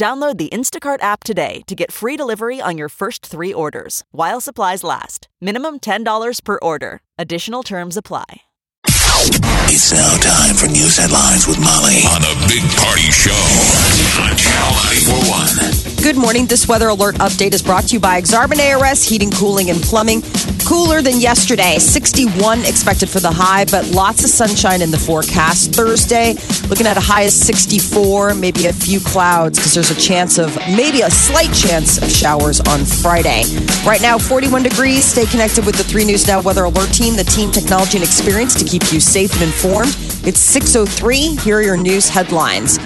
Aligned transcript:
Download 0.00 0.38
the 0.38 0.48
Instacart 0.48 1.02
app 1.02 1.24
today 1.24 1.60
to 1.66 1.74
get 1.74 1.92
free 1.92 2.16
delivery 2.16 2.58
on 2.58 2.78
your 2.78 2.88
first 2.88 3.26
three 3.26 3.52
orders 3.52 4.02
while 4.12 4.40
supplies 4.40 4.82
last. 4.82 5.28
Minimum 5.42 5.80
$10 5.80 6.40
per 6.42 6.58
order. 6.62 7.02
Additional 7.18 7.62
terms 7.62 7.98
apply. 7.98 8.40
It's 9.68 9.92
now 9.92 10.16
time 10.16 10.56
for 10.56 10.68
news 10.72 10.96
headlines 10.96 11.46
with 11.46 11.60
Molly 11.60 12.00
on 12.08 12.24
a 12.24 12.32
big 12.48 12.64
party 12.80 13.12
show 13.12 13.36
on 13.36 13.36
Channel 13.36 13.99
941. 13.99 13.99
Good 16.02 16.16
morning. 16.16 16.46
This 16.46 16.66
weather 16.66 16.88
alert 16.88 17.16
update 17.16 17.52
is 17.52 17.62
brought 17.62 17.84
to 17.88 17.94
you 17.94 18.00
by 18.00 18.20
Exarban 18.20 18.58
ARS 18.58 19.04
Heating, 19.04 19.30
Cooling, 19.30 19.70
and 19.70 19.80
Plumbing. 19.80 20.22
Cooler 20.66 21.02
than 21.02 21.20
yesterday. 21.20 21.78
61 21.78 22.60
expected 22.60 23.08
for 23.08 23.20
the 23.20 23.30
high, 23.30 23.64
but 23.66 23.86
lots 23.90 24.24
of 24.24 24.30
sunshine 24.30 24.82
in 24.82 24.90
the 24.90 24.98
forecast. 24.98 25.72
Thursday, 25.72 26.34
looking 26.68 26.86
at 26.86 26.96
a 26.96 27.00
high 27.00 27.22
of 27.22 27.32
64, 27.32 28.34
maybe 28.34 28.66
a 28.66 28.72
few 28.72 28.98
clouds 29.00 29.58
because 29.58 29.74
there's 29.74 29.90
a 29.90 30.00
chance 30.00 30.38
of 30.38 30.56
maybe 30.74 31.02
a 31.02 31.10
slight 31.10 31.52
chance 31.52 31.98
of 32.02 32.10
showers 32.10 32.60
on 32.60 32.84
Friday. 32.84 33.44
Right 33.84 34.00
now, 34.00 34.16
41 34.16 34.62
degrees. 34.62 35.04
Stay 35.04 35.26
connected 35.26 35.66
with 35.66 35.76
the 35.76 35.84
3 35.84 36.04
News 36.04 36.26
Now 36.26 36.40
Weather 36.40 36.64
Alert 36.64 36.92
Team, 36.92 37.14
the 37.14 37.24
team 37.24 37.50
technology 37.50 37.98
and 37.98 38.04
experience 38.04 38.54
to 38.54 38.64
keep 38.64 38.92
you 38.92 39.00
safe 39.00 39.32
and 39.34 39.42
informed. 39.42 39.94
It's 40.26 40.40
603. 40.40 41.36
Here 41.36 41.58
are 41.58 41.62
your 41.62 41.76
news 41.76 42.08
headlines. 42.08 42.78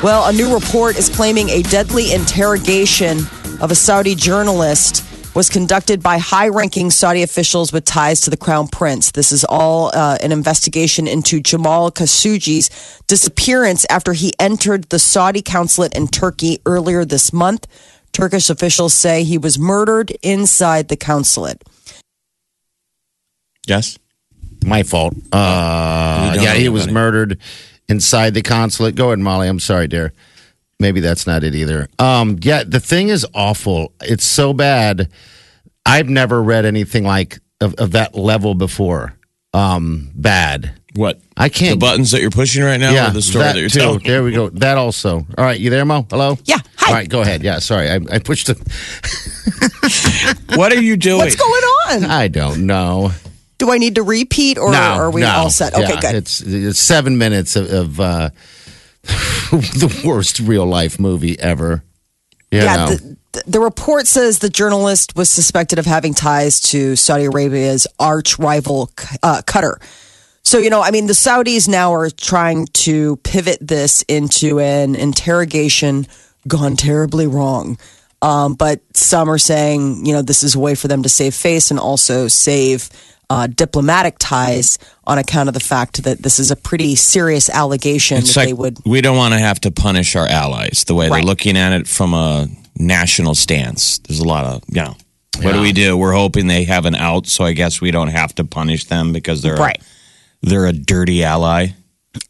Well, 0.00 0.28
a 0.28 0.32
new 0.32 0.54
report 0.54 0.96
is 0.96 1.08
claiming 1.08 1.48
a 1.48 1.62
deadly 1.62 2.12
interrogation 2.12 3.18
of 3.60 3.72
a 3.72 3.74
Saudi 3.74 4.14
journalist 4.14 5.04
was 5.34 5.50
conducted 5.50 6.04
by 6.04 6.18
high 6.18 6.46
ranking 6.46 6.92
Saudi 6.92 7.24
officials 7.24 7.72
with 7.72 7.84
ties 7.84 8.20
to 8.20 8.30
the 8.30 8.36
crown 8.36 8.68
prince. 8.68 9.10
This 9.10 9.32
is 9.32 9.44
all 9.44 9.90
uh, 9.92 10.16
an 10.20 10.30
investigation 10.30 11.08
into 11.08 11.40
Jamal 11.40 11.90
Khashoggi's 11.90 12.70
disappearance 13.08 13.84
after 13.90 14.12
he 14.12 14.32
entered 14.38 14.84
the 14.90 15.00
Saudi 15.00 15.42
consulate 15.42 15.96
in 15.96 16.06
Turkey 16.06 16.60
earlier 16.64 17.04
this 17.04 17.32
month. 17.32 17.66
Turkish 18.12 18.50
officials 18.50 18.94
say 18.94 19.24
he 19.24 19.36
was 19.36 19.58
murdered 19.58 20.12
inside 20.22 20.88
the 20.88 20.96
consulate. 20.96 21.64
Yes. 23.66 23.98
My 24.64 24.84
fault. 24.84 25.14
Uh, 25.32 26.36
yeah, 26.40 26.54
he 26.54 26.68
was 26.68 26.88
murdered 26.88 27.40
inside 27.88 28.34
the 28.34 28.42
consulate. 28.42 28.94
Go 28.94 29.06
ahead, 29.08 29.18
Molly. 29.18 29.48
I'm 29.48 29.60
sorry, 29.60 29.88
dear. 29.88 30.12
Maybe 30.80 31.00
that's 31.00 31.26
not 31.26 31.42
it 31.42 31.54
either. 31.54 31.88
Um, 31.98 32.38
yeah, 32.40 32.62
the 32.64 32.80
thing 32.80 33.08
is 33.08 33.26
awful. 33.34 33.92
It's 34.02 34.24
so 34.24 34.52
bad. 34.52 35.10
I've 35.84 36.08
never 36.08 36.40
read 36.42 36.64
anything 36.64 37.04
like 37.04 37.38
of, 37.60 37.74
of 37.74 37.92
that 37.92 38.14
level 38.14 38.54
before. 38.54 39.14
Um, 39.54 40.10
bad. 40.14 40.72
What? 40.94 41.20
I 41.36 41.48
can't- 41.48 41.80
The 41.80 41.86
buttons 41.86 42.10
that 42.12 42.20
you're 42.20 42.30
pushing 42.30 42.62
right 42.62 42.78
now, 42.78 42.92
yeah, 42.92 43.08
or 43.10 43.12
the 43.12 43.22
story 43.22 43.44
that, 43.44 43.56
you're 43.56 43.68
too. 43.68 43.78
telling? 43.80 43.98
There 44.04 44.22
we 44.22 44.32
go. 44.32 44.50
That 44.50 44.78
also. 44.78 45.26
All 45.36 45.44
right, 45.44 45.58
you 45.58 45.70
there, 45.70 45.84
Mo? 45.84 46.06
Hello. 46.10 46.38
Yeah, 46.44 46.58
hi. 46.76 46.88
All 46.90 46.94
right, 46.94 47.08
go 47.08 47.22
ahead. 47.22 47.42
Yeah, 47.42 47.58
sorry, 47.58 47.90
I, 47.90 47.96
I 48.10 48.18
pushed 48.18 48.46
the. 48.48 48.54
What 50.56 50.72
are 50.72 50.80
you 50.80 50.96
doing? 50.96 51.18
What's 51.18 51.36
going 51.36 51.62
on? 51.88 52.04
I 52.04 52.28
don't 52.28 52.66
know. 52.66 53.10
Do 53.58 53.70
I 53.72 53.78
need 53.78 53.96
to 53.96 54.02
repeat 54.02 54.56
or 54.56 54.70
no, 54.70 54.78
are 54.78 55.10
we 55.10 55.22
no. 55.22 55.30
all 55.30 55.50
set? 55.50 55.74
Okay, 55.74 55.82
Yeah, 55.82 56.00
good. 56.00 56.14
It's, 56.14 56.40
it's 56.40 56.78
seven 56.78 57.18
minutes 57.18 57.56
of, 57.56 57.70
of 57.70 58.00
uh, 58.00 58.30
the 59.02 60.02
worst 60.04 60.38
real 60.38 60.66
life 60.66 61.00
movie 61.00 61.38
ever. 61.40 61.82
You 62.50 62.60
yeah, 62.60 62.86
the, 62.86 63.16
the 63.46 63.60
report 63.60 64.06
says 64.06 64.38
the 64.38 64.48
journalist 64.48 65.16
was 65.16 65.28
suspected 65.28 65.78
of 65.78 65.86
having 65.86 66.14
ties 66.14 66.60
to 66.60 66.96
Saudi 66.96 67.24
Arabia's 67.24 67.86
arch 67.98 68.38
rival 68.38 68.90
uh, 69.22 69.42
Qatar. 69.44 69.82
So, 70.42 70.58
you 70.58 70.70
know, 70.70 70.80
I 70.80 70.92
mean, 70.92 71.06
the 71.06 71.12
Saudis 71.12 71.68
now 71.68 71.92
are 71.92 72.08
trying 72.08 72.66
to 72.66 73.16
pivot 73.16 73.58
this 73.60 74.02
into 74.08 74.60
an 74.60 74.94
interrogation 74.94 76.06
gone 76.46 76.74
terribly 76.74 77.26
wrong. 77.26 77.78
Um, 78.22 78.54
but 78.54 78.80
some 78.94 79.30
are 79.30 79.38
saying, 79.38 80.06
you 80.06 80.12
know, 80.12 80.22
this 80.22 80.42
is 80.42 80.54
a 80.54 80.58
way 80.58 80.74
for 80.74 80.88
them 80.88 81.02
to 81.02 81.08
save 81.08 81.34
face 81.34 81.70
and 81.70 81.78
also 81.78 82.28
save 82.28 82.88
uh, 83.30 83.46
diplomatic 83.46 84.16
ties 84.18 84.78
on 85.06 85.18
account 85.18 85.48
of 85.48 85.54
the 85.54 85.60
fact 85.60 86.02
that 86.04 86.22
this 86.22 86.38
is 86.38 86.50
a 86.50 86.56
pretty 86.56 86.94
serious 86.96 87.50
allegation 87.50 88.18
It's 88.18 88.34
that 88.34 88.40
like 88.40 88.48
they 88.48 88.52
would. 88.54 88.78
we 88.86 89.00
don't 89.00 89.16
want 89.16 89.34
to 89.34 89.38
have 89.40 89.60
to 89.60 89.70
punish 89.70 90.16
our 90.16 90.26
allies 90.26 90.84
the 90.86 90.94
way 90.94 91.08
Right. 91.08 91.16
they're 91.18 91.26
looking 91.26 91.56
at 91.56 91.72
it 91.72 91.86
from 91.86 92.14
a 92.14 92.46
national 92.78 93.34
stance. 93.34 93.98
There's 93.98 94.20
a 94.20 94.24
lot 94.28 94.44
of, 94.46 94.62
you 94.68 94.80
know, 94.82 94.96
what 95.42 95.52
do 95.52 95.60
we 95.60 95.72
do? 95.72 95.96
We're 95.96 96.14
hoping 96.14 96.46
they 96.46 96.64
have 96.64 96.84
an 96.86 96.94
out, 96.94 97.26
so 97.26 97.44
I 97.44 97.52
guess 97.52 97.80
we 97.80 97.90
don't 97.90 98.08
have 98.08 98.34
to 98.36 98.44
punish 98.44 98.86
them 98.86 99.12
because 99.12 99.42
they're 99.42 99.56
Right. 99.56 99.80
they're 100.42 100.66
a 100.66 100.72
dirty 100.72 101.22
ally. 101.22 101.68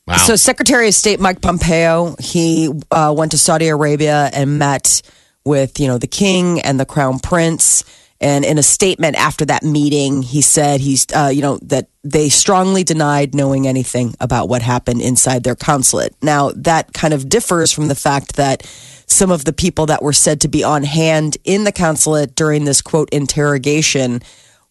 wow. 0.06 0.16
So, 0.16 0.36
Secretary 0.36 0.88
of 0.88 0.94
State 0.94 1.20
Mike 1.20 1.40
Pompeo 1.40 2.16
he 2.18 2.70
uh, 2.90 3.14
went 3.16 3.30
to 3.32 3.38
Saudi 3.38 3.68
Arabia 3.68 4.28
and 4.34 4.58
met 4.58 5.00
with 5.44 5.78
you 5.80 5.86
know 5.86 5.96
the 5.96 6.06
king 6.08 6.60
and 6.60 6.78
the 6.78 6.84
crown 6.84 7.18
prince. 7.20 7.84
And 8.20 8.44
in 8.44 8.58
a 8.58 8.62
statement 8.62 9.16
after 9.16 9.44
that 9.44 9.62
meeting, 9.62 10.22
he 10.22 10.42
said 10.42 10.80
he's 10.80 11.06
uh, 11.14 11.30
you 11.32 11.42
know 11.42 11.58
that 11.62 11.88
they 12.02 12.28
strongly 12.28 12.82
denied 12.84 13.34
knowing 13.34 13.66
anything 13.66 14.14
about 14.20 14.48
what 14.48 14.62
happened 14.62 15.02
inside 15.02 15.44
their 15.44 15.54
consulate. 15.54 16.14
Now 16.22 16.50
that 16.56 16.92
kind 16.92 17.14
of 17.14 17.28
differs 17.28 17.72
from 17.72 17.88
the 17.88 17.94
fact 17.94 18.36
that 18.36 18.66
some 19.06 19.30
of 19.30 19.44
the 19.44 19.52
people 19.52 19.86
that 19.86 20.02
were 20.02 20.12
said 20.12 20.40
to 20.42 20.48
be 20.48 20.64
on 20.64 20.82
hand 20.82 21.36
in 21.44 21.64
the 21.64 21.72
consulate 21.72 22.34
during 22.34 22.64
this 22.64 22.82
quote 22.82 23.08
interrogation 23.10 24.20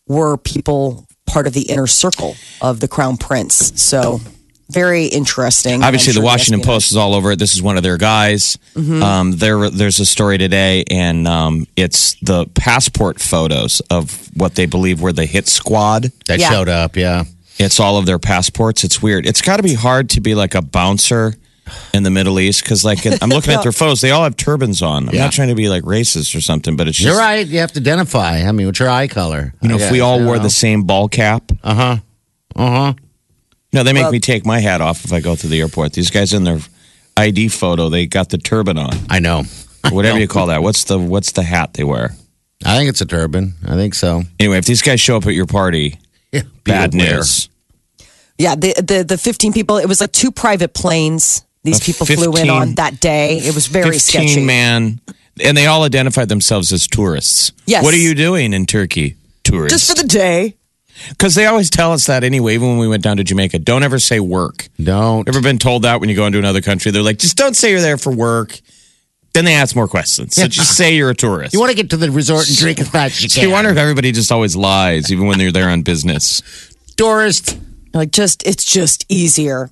were 0.07 0.37
people 0.37 1.07
part 1.25 1.47
of 1.47 1.53
the 1.53 1.63
inner 1.63 1.87
circle 1.87 2.35
of 2.61 2.79
the 2.79 2.87
crown 2.87 3.17
prince. 3.17 3.81
So 3.81 4.19
very 4.69 5.05
interesting. 5.05 5.83
Obviously, 5.83 6.11
I'm 6.11 6.19
the 6.21 6.25
Washington 6.25 6.61
ESPN 6.61 6.65
Post 6.65 6.91
is 6.91 6.97
all 6.97 7.13
over 7.13 7.31
it. 7.31 7.39
This 7.39 7.53
is 7.55 7.61
one 7.61 7.77
of 7.77 7.83
their 7.83 7.97
guys. 7.97 8.57
Mm-hmm. 8.75 9.01
Um, 9.03 9.31
there, 9.33 9.69
there's 9.69 9.99
a 9.99 10.05
story 10.05 10.37
today, 10.37 10.83
and 10.89 11.27
um, 11.27 11.67
it's 11.75 12.15
the 12.21 12.45
passport 12.53 13.19
photos 13.19 13.79
of 13.89 14.29
what 14.35 14.55
they 14.55 14.65
believe 14.65 15.01
were 15.01 15.13
the 15.13 15.25
hit 15.25 15.47
squad. 15.47 16.11
that 16.27 16.39
Yeah. 16.39 16.49
showed 16.49 16.69
up. 16.69 16.95
Yeah. 16.97 17.23
It's 17.59 17.79
all 17.79 17.97
of 17.97 18.05
their 18.05 18.19
passports. 18.19 18.83
It's 18.83 19.01
weird. 19.01 19.25
It's 19.25 19.41
got 19.41 19.57
to 19.57 19.63
be 19.63 19.73
hard 19.73 20.09
to 20.11 20.21
be 20.21 20.35
like 20.35 20.53
a 20.53 20.61
bouncer 20.61 21.33
in 21.93 22.03
the 22.03 22.11
Middle 22.11 22.39
East 22.39 22.63
because, 22.63 22.85
like, 22.85 22.99
I'm 23.21 23.29
looking 23.37 23.53
at 23.53 23.63
their 23.63 23.71
photos. 23.71 23.99
They 24.01 24.11
all 24.11 24.23
have 24.23 24.37
turbans 24.37 24.81
on. 24.81 25.09
I'm 25.09 25.15
Yeah. 25.15 25.23
not 25.23 25.31
trying 25.33 25.47
to 25.49 25.55
be 25.55 25.67
like 25.67 25.83
racist 25.83 26.35
or 26.35 26.41
something, 26.41 26.75
but 26.75 26.87
it's 26.87 26.97
just 26.97 27.07
You're 27.07 27.17
right. 27.17 27.45
You 27.47 27.59
have 27.59 27.71
to 27.73 27.79
identify. 27.79 28.41
I 28.43 28.51
mean, 28.51 28.67
what's 28.67 28.79
your 28.79 28.89
eye 28.89 29.07
color? 29.07 29.53
You 29.61 29.69
know, 29.69 29.77
if 29.77 29.91
we 29.91 30.01
all 30.01 30.23
wore 30.23 30.37
the 30.39 30.49
same 30.49 30.83
ball 30.83 31.07
cap, 31.09 31.51
Uh 31.63 31.73
huh. 31.73 31.97
Uh 32.55 32.69
huh. 32.69 32.93
No, 33.73 33.83
they 33.83 33.93
make 33.93 34.03
Well- 34.03 34.11
me 34.11 34.19
take 34.19 34.45
my 34.45 34.59
hat 34.59 34.81
off 34.81 35.05
if 35.05 35.13
I 35.13 35.19
go 35.19 35.35
through 35.35 35.49
the 35.51 35.59
airport. 35.61 35.93
These 35.93 36.09
guys 36.11 36.33
in 36.33 36.43
their 36.43 36.59
ID 37.15 37.47
photo, 37.49 37.89
they 37.89 38.05
got 38.05 38.29
the 38.29 38.37
turban 38.37 38.77
on, 38.77 38.91
I 39.09 39.19
know. 39.19 39.43
whatever 39.89 40.19
you 40.19 40.27
call 40.27 40.47
that. 40.47 40.61
What's 40.63 40.83
the 40.85 40.97
what's 40.99 41.31
the 41.33 41.43
hat 41.43 41.73
they 41.73 41.83
wear? 41.83 42.15
I 42.65 42.75
think 42.77 42.89
it's 42.89 43.01
a 43.01 43.05
turban. 43.05 43.53
I 43.65 43.75
think 43.75 43.93
so. 43.93 44.23
Anyway, 44.39 44.57
if 44.57 44.65
these 44.65 44.81
guys 44.81 44.99
show 44.99 45.17
up 45.17 45.25
at 45.27 45.33
your 45.33 45.45
party, 45.45 45.99
Yeah. 46.31 46.41
bad 46.63 46.93
news. 46.93 47.49
Yeah, 48.37 48.55
the, 48.55 48.73
the 48.77 49.03
the 49.03 49.17
15 49.17 49.53
people. 49.53 49.77
It 49.77 49.87
was 49.87 50.01
like 50.01 50.11
two 50.11 50.31
private 50.31 50.73
planes. 50.73 51.43
These 51.63 51.79
A 51.81 51.83
people 51.83 52.05
flew 52.05 52.35
in 52.37 52.49
on 52.49 52.75
that 52.75 52.99
day. 52.99 53.37
It 53.37 53.53
was 53.55 53.67
very 53.67 53.91
15 53.91 53.99
sketchy. 53.99 54.45
man, 54.45 54.99
and 55.41 55.55
they 55.57 55.65
all 55.65 55.83
identified 55.83 56.29
themselves 56.29 56.71
as 56.71 56.87
tourists. 56.87 57.51
Yes. 57.65 57.83
What 57.83 57.93
are 57.93 57.97
you 57.99 58.13
doing 58.15 58.53
in 58.53 58.65
Turkey? 58.65 59.15
Tourist. 59.43 59.73
Just 59.73 59.87
for 59.89 59.95
the 60.01 60.07
day. 60.07 60.55
Because 61.09 61.35
they 61.35 61.45
always 61.45 61.69
tell 61.69 61.93
us 61.93 62.05
that 62.07 62.23
anyway, 62.23 62.55
even 62.55 62.69
when 62.69 62.77
we 62.77 62.87
went 62.87 63.03
down 63.03 63.17
to 63.17 63.23
Jamaica. 63.23 63.59
Don't 63.59 63.83
ever 63.83 63.99
say 63.99 64.19
work. 64.19 64.67
Don't. 64.81 65.27
Ever 65.27 65.41
been 65.41 65.59
told 65.59 65.83
that 65.83 65.99
when 65.99 66.09
you 66.09 66.15
go 66.15 66.25
into 66.25 66.39
another 66.39 66.61
country? 66.61 66.91
They're 66.91 67.03
like, 67.03 67.19
just 67.19 67.37
don't 67.37 67.55
say 67.55 67.71
you're 67.71 67.81
there 67.81 67.97
for 67.97 68.11
work. 68.11 68.59
Then 69.33 69.45
they 69.45 69.53
ask 69.53 69.75
more 69.75 69.87
questions. 69.87 70.35
So 70.35 70.47
just 70.47 70.75
say 70.75 70.95
you're 70.95 71.11
a 71.11 71.15
tourist. 71.15 71.53
You 71.53 71.59
want 71.59 71.69
to 71.69 71.75
get 71.75 71.91
to 71.91 71.97
the 71.97 72.09
resort 72.09 72.47
and 72.47 72.57
drink 72.57 72.79
as 72.79 72.89
fast 72.89 73.17
as 73.17 73.23
you 73.23 73.29
so 73.29 73.41
can. 73.41 73.49
you 73.49 73.53
wonder 73.53 73.69
if 73.69 73.77
everybody 73.77 74.11
just 74.11 74.31
always 74.31 74.55
lies, 74.55 75.11
even 75.11 75.27
when 75.27 75.37
they're 75.37 75.51
there 75.51 75.69
on 75.69 75.83
business. 75.83 76.41
tourist. 76.95 77.59
Like 77.93 78.11
just 78.11 78.45
it's 78.47 78.65
just 78.65 79.05
easier. 79.09 79.69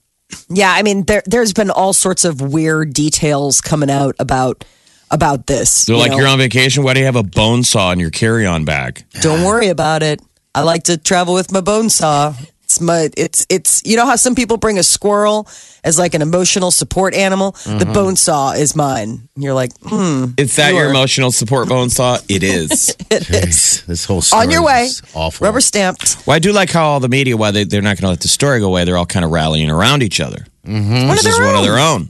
Yeah, 0.49 0.71
I 0.71 0.83
mean 0.83 1.03
there 1.05 1.23
there's 1.25 1.53
been 1.53 1.69
all 1.71 1.93
sorts 1.93 2.25
of 2.25 2.41
weird 2.41 2.93
details 2.93 3.61
coming 3.61 3.89
out 3.89 4.15
about 4.19 4.63
about 5.11 5.47
this. 5.47 5.85
They're 5.85 5.95
you 5.95 6.01
like, 6.01 6.11
know. 6.11 6.17
you're 6.17 6.27
on 6.27 6.37
vacation. 6.37 6.83
Why 6.83 6.93
do 6.93 6.99
you 6.99 7.05
have 7.05 7.15
a 7.15 7.23
bone 7.23 7.63
saw 7.63 7.91
in 7.91 7.99
your 7.99 8.09
carry-on 8.09 8.65
bag? 8.65 9.03
Don't 9.21 9.43
worry 9.43 9.67
about 9.67 10.03
it. 10.03 10.21
I 10.55 10.61
like 10.61 10.83
to 10.83 10.97
travel 10.97 11.33
with 11.33 11.51
my 11.51 11.61
bone 11.61 11.89
saw. 11.89 12.33
It's 12.63 12.81
my, 12.81 13.09
it's 13.15 13.45
it's 13.47 13.83
you 13.85 13.95
know 13.95 14.07
how 14.07 14.15
some 14.15 14.33
people 14.33 14.57
bring 14.57 14.79
a 14.79 14.83
squirrel 14.83 15.47
as 15.83 15.99
like 15.99 16.15
an 16.15 16.23
emotional 16.23 16.71
support 16.71 17.13
animal. 17.13 17.51
The 17.63 17.85
bone 17.85 18.15
saw 18.15 18.53
is 18.53 18.75
mine. 18.75 19.29
You're 19.35 19.53
like, 19.53 19.71
hmm, 19.83 20.31
Is 20.37 20.55
that 20.55 20.73
your 20.73 20.85
Sure. 20.85 20.89
emotional 20.89 21.31
support 21.31 21.69
bone 21.69 21.89
saw? 21.91 22.17
It 22.27 22.41
is. 22.41 22.89
it 23.11 23.29
is 23.29 23.55
Jeez, 23.55 23.85
this 23.85 24.05
whole 24.05 24.21
story 24.21 24.41
on 24.45 24.49
your 24.51 24.63
way. 24.63 24.85
is 24.85 25.03
awful. 25.13 25.45
Rubber 25.45 25.61
stamped. 25.61 26.17
well, 26.25 26.35
I 26.35 26.39
do 26.39 26.51
like 26.53 26.71
how 26.71 26.85
all 26.87 26.99
the 26.99 27.07
media, 27.09 27.37
why 27.37 27.51
they, 27.51 27.65
they're 27.65 27.83
not 27.83 27.97
going 27.97 28.07
to 28.07 28.09
let 28.09 28.21
the 28.21 28.27
story 28.29 28.59
go 28.59 28.65
away, 28.67 28.83
they're 28.83 28.97
all 28.97 29.05
kind 29.05 29.23
of 29.25 29.29
rallying 29.31 29.69
around 29.69 30.01
each 30.01 30.19
other. 30.19 30.47
One 30.63 30.75
of 30.75 31.09
This 31.17 31.25
is 31.27 31.37
their 31.37 31.45
one 31.45 31.55
of 31.55 31.59
own. 31.61 31.65
their 31.67 31.77
own. 31.79 32.09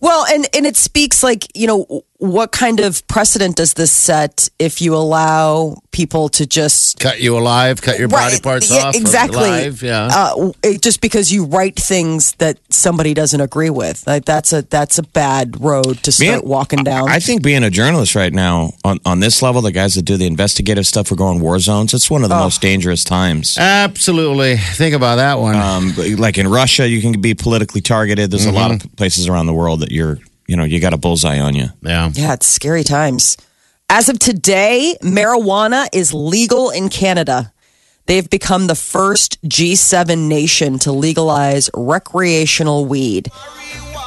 Well, 0.00 0.26
and 0.26 0.44
and 0.56 0.66
it 0.66 0.76
speaks 0.76 1.22
like 1.22 1.46
you 1.56 1.68
know 1.68 2.02
what 2.22 2.52
kind 2.52 2.78
of 2.78 3.04
precedent 3.08 3.56
does 3.56 3.74
this 3.74 3.90
set 3.90 4.48
if 4.60 4.80
you 4.80 4.94
allow 4.94 5.76
people 5.90 6.28
to 6.28 6.46
just 6.46 7.00
cut 7.00 7.20
you 7.20 7.36
alive, 7.36 7.82
cut 7.82 7.98
your 7.98 8.06
body 8.06 8.34
Right, 8.34 8.42
parts 8.42 8.70
yeah, 8.70 8.84
off. 8.86 8.94
exactly. 8.94 9.40
Alive, 9.48 9.82
yeah. 9.82 10.08
uh, 10.10 10.52
it- 10.62 10.80
just 10.82 11.00
because 11.00 11.32
you 11.32 11.44
write 11.46 11.74
things 11.74 12.32
that 12.38 12.58
somebody 12.70 13.12
doesn't 13.12 13.40
agree 13.40 13.70
with, 13.70 14.06
like 14.06 14.24
that's 14.24 14.52
a 14.52 14.62
that's 14.62 14.98
a 14.98 15.02
bad 15.02 15.60
road 15.60 15.98
to 16.04 16.12
start 16.12 16.42
Man, 16.44 16.48
walking 16.48 16.84
down. 16.84 17.08
I 17.08 17.18
think 17.18 17.42
being 17.42 17.64
a 17.64 17.70
journalist 17.70 18.14
right 18.14 18.32
now 18.32 18.70
on, 18.84 19.00
on 19.04 19.18
this 19.20 19.42
level, 19.42 19.60
the 19.60 19.72
guys 19.72 19.94
that 19.96 20.02
do 20.02 20.16
the 20.16 20.26
investigative 20.26 20.86
stuff, 20.86 21.10
we're 21.10 21.16
going 21.16 21.40
war 21.40 21.58
zones. 21.58 21.92
It's 21.92 22.08
one 22.10 22.22
of 22.22 22.28
the 22.28 22.36
Oh. 22.36 22.44
most 22.44 22.62
dangerous 22.62 23.02
times. 23.04 23.58
Absolutely. 23.58 24.56
Think 24.58 24.94
about 24.94 25.16
that 25.16 25.38
one. 25.40 25.56
Um, 25.56 25.92
like 26.18 26.38
in 26.38 26.46
Russia, 26.48 26.88
you 26.88 27.00
can 27.00 27.20
be 27.20 27.34
politically 27.34 27.80
targeted. 27.80 28.30
There's 28.30 28.46
a 28.46 28.52
lot 28.52 28.70
Mm-hmm. 28.70 28.86
of 28.88 28.96
places 28.96 29.28
around 29.28 29.46
the 29.46 29.52
world 29.54 29.80
that 29.80 29.90
you're, 29.90 30.18
you 30.46 30.56
know, 30.56 30.64
you 30.64 30.80
got 30.80 30.92
a 30.92 30.98
bullseye 30.98 31.38
on 31.38 31.54
you. 31.54 31.66
yeah. 31.82 32.10
yeah, 32.14 32.34
it's 32.34 32.46
scary 32.46 32.84
times. 32.84 33.36
As 33.88 34.08
of 34.08 34.18
today, 34.18 34.96
marijuana 35.02 35.86
is 35.92 36.14
legal 36.14 36.70
in 36.70 36.88
Canada. 36.88 37.52
They've 38.06 38.28
become 38.28 38.66
the 38.66 38.74
first 38.74 39.40
G7 39.42 40.28
nation 40.28 40.78
to 40.80 40.92
legalize 40.92 41.70
recreational 41.74 42.86
weed. 42.86 43.30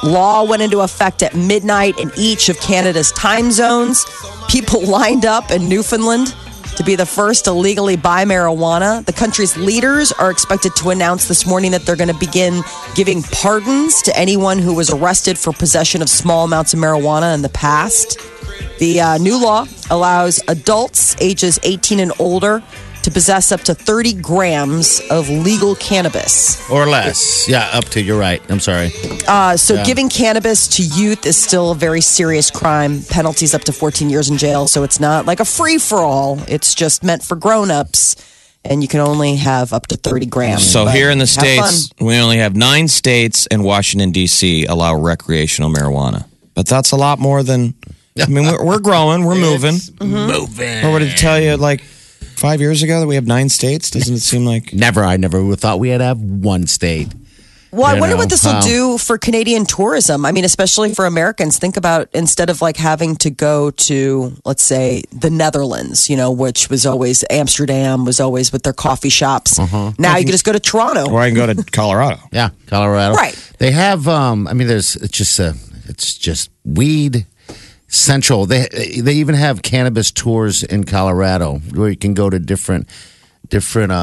Law 0.02 0.44
went 0.44 0.62
into 0.62 0.80
effect 0.80 1.22
at 1.22 1.34
midnight 1.34 1.98
in 1.98 2.10
each 2.16 2.48
of 2.48 2.60
Canada's 2.60 3.12
time 3.12 3.50
zones. 3.50 4.04
People 4.48 4.84
lined 4.86 5.24
up 5.24 5.50
in 5.50 5.68
Newfoundland 5.68 6.34
to 6.76 6.84
be 6.84 6.94
the 6.94 7.06
first 7.06 7.44
to 7.44 7.52
legally 7.52 7.96
buy 7.96 8.24
marijuana. 8.24 9.04
The 9.04 9.12
country's 9.12 9.56
leaders 9.56 10.12
are 10.12 10.30
expected 10.30 10.74
to 10.76 10.90
announce 10.90 11.28
this 11.28 11.46
morning 11.46 11.72
that 11.72 11.82
they're 11.82 11.96
going 11.96 12.12
to 12.12 12.18
begin 12.18 12.62
giving 12.94 13.22
pardons 13.22 14.02
to 14.02 14.16
anyone 14.16 14.58
who 14.58 14.74
was 14.74 14.90
arrested 14.90 15.38
for 15.38 15.52
possession 15.52 16.02
of 16.02 16.08
small 16.08 16.44
amounts 16.44 16.74
of 16.74 16.80
marijuana 16.80 17.34
in 17.34 17.42
the 17.42 17.48
past. 17.48 18.18
The 18.78 19.00
uh, 19.00 19.18
new 19.18 19.42
law 19.42 19.66
allows 19.90 20.40
adults 20.48 21.16
ages 21.20 21.58
18 21.62 22.00
and 22.00 22.12
older 22.18 22.62
to 23.06 23.10
possess 23.12 23.52
up 23.52 23.60
to 23.60 23.72
30 23.72 24.14
grams 24.14 25.00
of 25.10 25.28
legal 25.28 25.76
cannabis. 25.76 26.68
Or 26.68 26.86
less. 26.86 27.48
Yeah, 27.48 27.70
up 27.72 27.84
to. 27.90 28.02
You're 28.02 28.18
right. 28.18 28.42
I'm 28.50 28.58
sorry. 28.58 28.90
Uh, 29.28 29.56
so, 29.56 29.82
giving 29.84 30.08
cannabis 30.08 30.66
to 30.76 30.82
youth 30.82 31.24
is 31.24 31.36
still 31.36 31.70
a 31.70 31.74
very 31.76 32.00
serious 32.00 32.50
crime. 32.50 33.02
Penalties 33.08 33.54
up 33.54 33.62
to 33.62 33.72
14 33.72 34.10
years 34.10 34.28
in 34.28 34.38
jail. 34.38 34.66
So, 34.66 34.82
it's 34.82 34.98
not 34.98 35.24
like 35.24 35.38
a 35.38 35.44
free 35.44 35.78
for 35.78 35.98
all. 36.00 36.40
It's 36.48 36.74
just 36.74 37.04
meant 37.04 37.22
for 37.22 37.36
grown 37.36 37.70
ups, 37.70 38.16
and 38.64 38.82
you 38.82 38.88
can 38.88 38.98
only 38.98 39.36
have 39.36 39.72
up 39.72 39.86
to 39.86 39.96
30 39.96 40.26
grams. 40.26 40.68
So 40.68 40.86
But 40.86 40.96
here 40.96 41.10
in 41.10 41.18
the 41.18 41.26
have 41.26 41.58
fun. 41.58 41.68
states, 41.68 41.92
we 42.00 42.16
only 42.16 42.38
have 42.38 42.56
nine 42.56 42.88
states 42.88 43.46
and 43.46 43.62
Washington 43.62 44.10
D.C. 44.10 44.64
allow 44.64 44.96
recreational 44.96 45.70
marijuana, 45.70 46.26
but 46.54 46.66
that's 46.66 46.90
a 46.90 46.96
lot 46.96 47.20
more 47.20 47.44
than. 47.44 47.74
I 48.18 48.26
mean, 48.26 48.46
we're, 48.46 48.64
we're 48.64 48.80
growing, 48.80 49.24
we're 49.24 49.36
moving. 49.36 49.74
Mm-hmm. 49.74 50.32
Moving. 50.32 50.84
Or 50.84 50.90
what 50.90 51.00
did 51.00 51.12
it 51.12 51.18
tell 51.18 51.38
you 51.38 51.56
like 51.56 51.84
five 52.36 52.60
years 52.60 52.82
ago 52.82 53.00
that 53.00 53.06
we 53.06 53.14
have 53.16 53.26
nine 53.26 53.48
states? 53.48 53.90
Doesn't 53.90 54.14
it 54.14 54.20
seem 54.20 54.44
like? 54.44 54.72
Never. 54.72 55.02
I 55.04 55.16
never 55.16 55.42
would 55.42 55.50
have 55.52 55.60
thought 55.60 55.78
we 55.80 55.88
had 55.88 55.98
to 55.98 56.04
have 56.04 56.20
one 56.20 56.66
state. 56.66 57.08
Well, 57.72 57.84
I 57.84 57.94
You 57.94 58.00
wonder 58.00 58.14
know, 58.14 58.20
what 58.20 58.30
this 58.30 58.44
will 58.44 58.52
wow. 58.54 58.60
do 58.60 58.96
for 58.96 59.18
Canadian 59.18 59.66
tourism. 59.66 60.24
I 60.24 60.32
mean, 60.32 60.44
especially 60.44 60.94
for 60.94 61.04
Americans. 61.04 61.58
Think 61.58 61.76
about 61.76 62.08
instead 62.14 62.48
of 62.48 62.62
like 62.62 62.76
having 62.76 63.16
to 63.16 63.30
go 63.30 63.70
to, 63.72 64.34
let's 64.44 64.62
say, 64.62 65.02
the 65.12 65.28
Netherlands, 65.28 66.08
you 66.08 66.16
know, 66.16 66.30
which 66.30 66.70
was 66.70 66.86
always 66.86 67.24
Amsterdam 67.28 68.04
was 68.04 68.18
always 68.20 68.52
with 68.52 68.62
their 68.62 68.72
coffee 68.72 69.10
shops. 69.10 69.58
Uh-huh. 69.58 69.92
Now 69.98 70.16
you 70.16 70.24
can 70.24 70.32
just 70.32 70.44
go 70.44 70.52
to 70.52 70.60
Toronto. 70.60 71.10
Or 71.10 71.20
I 71.20 71.28
can 71.28 71.34
go 71.34 71.52
to 71.52 71.62
Colorado. 71.70 72.20
Yeah, 72.32 72.50
Colorado. 72.66 73.14
Right. 73.14 73.34
They 73.58 73.72
have. 73.72 74.08
Um. 74.08 74.46
I 74.46 74.54
mean, 74.54 74.68
there's. 74.68 74.96
It's 74.96 75.16
just. 75.16 75.38
Uh, 75.38 75.52
it's 75.88 76.14
just 76.14 76.50
weed 76.64 77.26
central. 77.96 78.46
They 78.46 78.68
they 79.02 79.14
even 79.14 79.34
have 79.34 79.62
cannabis 79.62 80.10
tours 80.10 80.62
in 80.62 80.84
Colorado 80.84 81.58
where 81.74 81.88
you 81.90 81.96
can 81.96 82.14
go 82.14 82.30
to 82.30 82.38
different 82.38 82.88
different 83.48 83.92
uh, 83.92 83.94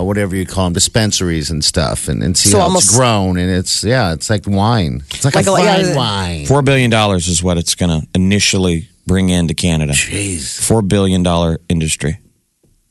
uh 0.00 0.02
whatever 0.02 0.34
you 0.34 0.44
call 0.44 0.64
them 0.64 0.72
dispensaries 0.72 1.50
and 1.50 1.64
stuff 1.64 2.08
and, 2.08 2.22
and 2.22 2.36
see 2.36 2.50
So 2.50 2.58
how 2.58 2.64
almost- 2.64 2.88
it's 2.88 2.96
grown 2.96 3.38
and 3.38 3.48
it's 3.50 3.84
yeah 3.84 4.12
it's 4.12 4.28
like 4.28 4.44
wine 4.46 5.02
it's 5.14 5.24
like, 5.24 5.36
Like 5.36 5.46
a 5.46 5.52
a- 5.52 5.56
fine 5.56 5.84
yeah, 5.86 5.96
wine 5.96 6.46
Four 6.46 6.62
billion 6.62 6.90
dollars 6.90 7.28
is 7.28 7.42
what 7.44 7.58
it's 7.58 7.76
going 7.76 8.00
to 8.00 8.06
initially 8.14 8.88
bring 9.06 9.28
into 9.28 9.54
Canada. 9.54 9.92
jeez 9.92 10.58
Four 10.66 10.82
billion 10.82 11.22
dollar 11.22 11.58
industry. 11.68 12.18